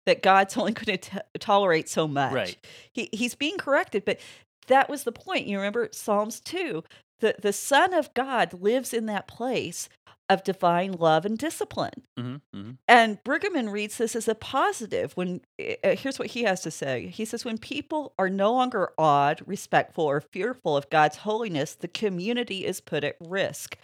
[0.07, 2.32] that God's only going to tolerate so much.
[2.32, 2.66] Right.
[2.92, 4.18] He, he's being corrected, but
[4.66, 5.47] that was the point.
[5.47, 6.84] You remember Psalms 2
[7.20, 9.88] the, the Son of God lives in that place.
[10.29, 12.03] Of divine love and discipline.
[12.18, 15.12] hmm hmm And Brueggemann reads this as a positive.
[15.16, 17.09] When uh, here's what he has to say.
[17.09, 21.89] He says, "When people are no longer awed, respectful, or fearful of God's holiness, the
[21.89, 23.77] community is put at risk."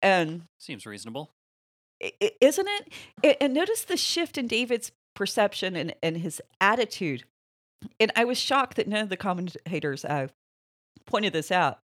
[0.00, 1.30] And Seems reasonable.
[2.00, 2.68] isn't
[3.22, 3.36] it?
[3.40, 7.24] And notice the shift in David's perception and, and his attitude.
[7.98, 10.28] And I was shocked that none of the commentators uh,
[11.06, 11.78] pointed this out.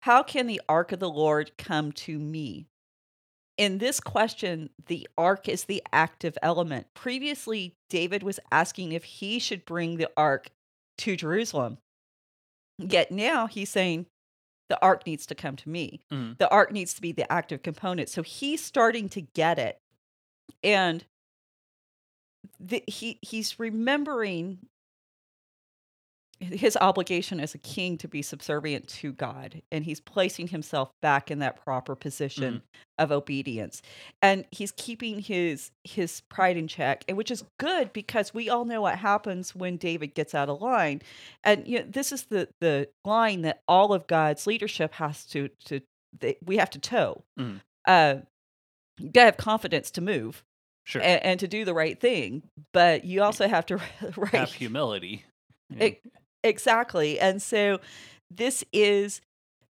[0.00, 2.66] How can the ark of the Lord come to me?
[3.56, 6.88] In this question, the ark is the active element.
[6.94, 10.50] Previously, David was asking if he should bring the ark
[10.98, 11.78] to Jerusalem.
[12.78, 14.06] Yet now he's saying,
[14.68, 16.38] the ark needs to come to me Mhm.
[16.38, 18.08] the ark needs to be the active component.
[18.08, 19.78] So he's starting to get it,
[20.62, 21.04] and
[22.58, 24.66] the, he he's remembering
[26.44, 31.30] his obligation as a king to be subservient to God, and he's placing himself back
[31.30, 32.62] in that proper position
[32.98, 33.82] of obedience,
[34.22, 38.64] and he's keeping his his pride in check, and which is good because we all
[38.64, 41.02] know what happens when David gets out of line,
[41.42, 45.48] and you know, this is the the line that all of God's leadership has to
[45.66, 45.80] to
[46.20, 47.22] they, we have to toe.
[47.38, 47.60] Mhm.
[47.86, 48.16] Uh,
[48.98, 50.44] you gotta have confidence to move
[50.86, 51.02] Sure.
[51.02, 52.42] and, and to do the right thing,
[52.72, 53.76] but you also have to
[54.16, 55.24] right Have humility.
[55.76, 56.00] It-
[56.44, 57.18] exactly.
[57.18, 57.80] And so
[58.30, 59.20] this is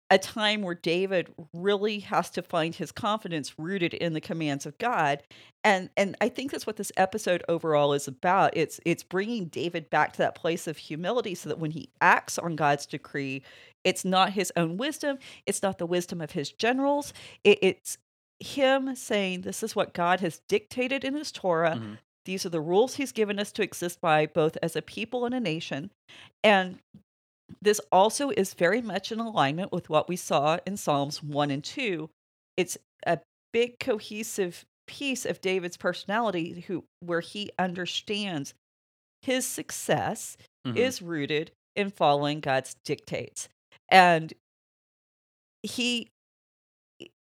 [0.09, 4.77] a time where David really has to find his confidence rooted in the commands of
[4.77, 5.23] God.
[5.63, 8.55] And and I think that's what this episode overall is about.
[8.55, 12.37] It's it's bringing David back to that place of humility so that when he acts
[12.37, 13.43] on God's decree,
[13.83, 17.13] it's not his own wisdom, it's not the wisdom of his generals.
[17.43, 17.97] It, it's
[18.39, 21.79] him saying this is what God has dictated in his Torah.
[21.81, 21.97] Mhm.
[22.25, 25.33] These are the rules he's given us to exist by, both as a people and
[25.35, 25.91] a nation.
[26.43, 26.79] And
[27.61, 31.63] this also is very much in alignment with what we saw in Psalms 1 and
[31.63, 32.09] 2.
[32.57, 33.19] It's a
[33.51, 38.53] big cohesive piece of David's personality who where he understands
[39.21, 40.77] his success Mhm.
[40.77, 43.49] is rooted in following God's dictates.
[43.89, 44.33] And
[45.61, 46.09] he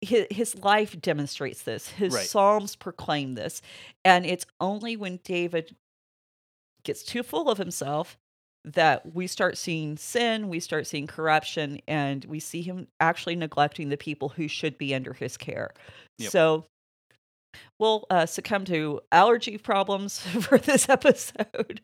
[0.00, 1.88] his, his life demonstrates this.
[1.88, 2.26] His Right.
[2.26, 3.62] psalms proclaim this.
[4.04, 5.76] And it's only when David
[6.84, 8.18] gets too full of himself
[8.64, 13.88] that we start seeing sin, we start seeing corruption, and we see him actually neglecting
[13.88, 15.72] the people who should be under his care.
[16.18, 16.30] Yep.
[16.30, 16.66] So
[17.80, 21.80] we'll uh, succumb to allergy problems for this episode.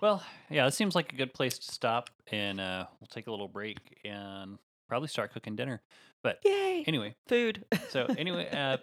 [0.00, 3.30] Well, yeah, it seems like a good place to stop, and uh, we'll take a
[3.30, 4.58] little break and
[4.88, 5.82] probably start cooking dinner.
[6.22, 6.84] But Yay!
[6.86, 7.64] anyway, Food.
[7.90, 8.78] so anyway, uh,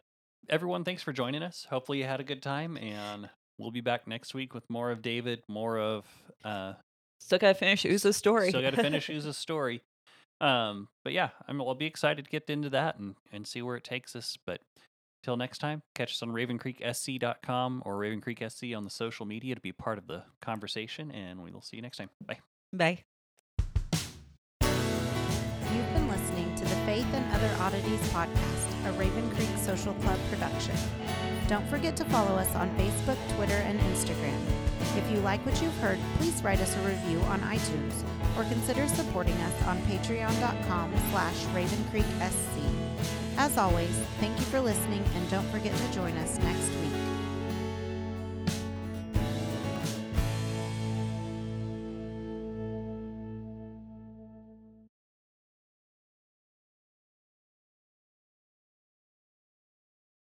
[0.49, 1.67] everyone, thanks for joining us.
[1.69, 5.01] Hopefully, you had a good time, and we'll be back next week with more of
[5.01, 6.05] David, more of
[6.43, 6.73] uh,
[7.19, 8.49] Still gotta finish Uzzah's story.
[8.49, 9.81] Still got to finish Uzzah's story.
[10.41, 13.75] Um, but yeah, I'm, I'll be excited to get into that and, and see where
[13.75, 14.37] it takes us.
[14.45, 14.61] But
[15.21, 19.53] till next time, catch us on ravencreeksc.com or Raven Creek SC on the social media
[19.53, 21.11] to be part of the conversation.
[21.11, 22.09] And we will see you next time.
[22.25, 22.39] Bye.
[22.71, 23.03] Bye.
[27.39, 30.75] Other Oddities podcast, a Raven Creek Social Club production.
[31.47, 34.37] Don't forget to follow us on Facebook, Twitter, and Instagram.
[34.97, 37.93] If you like what you've heard, please write us a review on iTunes
[38.37, 42.35] or consider supporting us on patreon.com slash ravencreeksc.
[43.37, 46.88] As always, thank you for listening and don't forget to join us next week.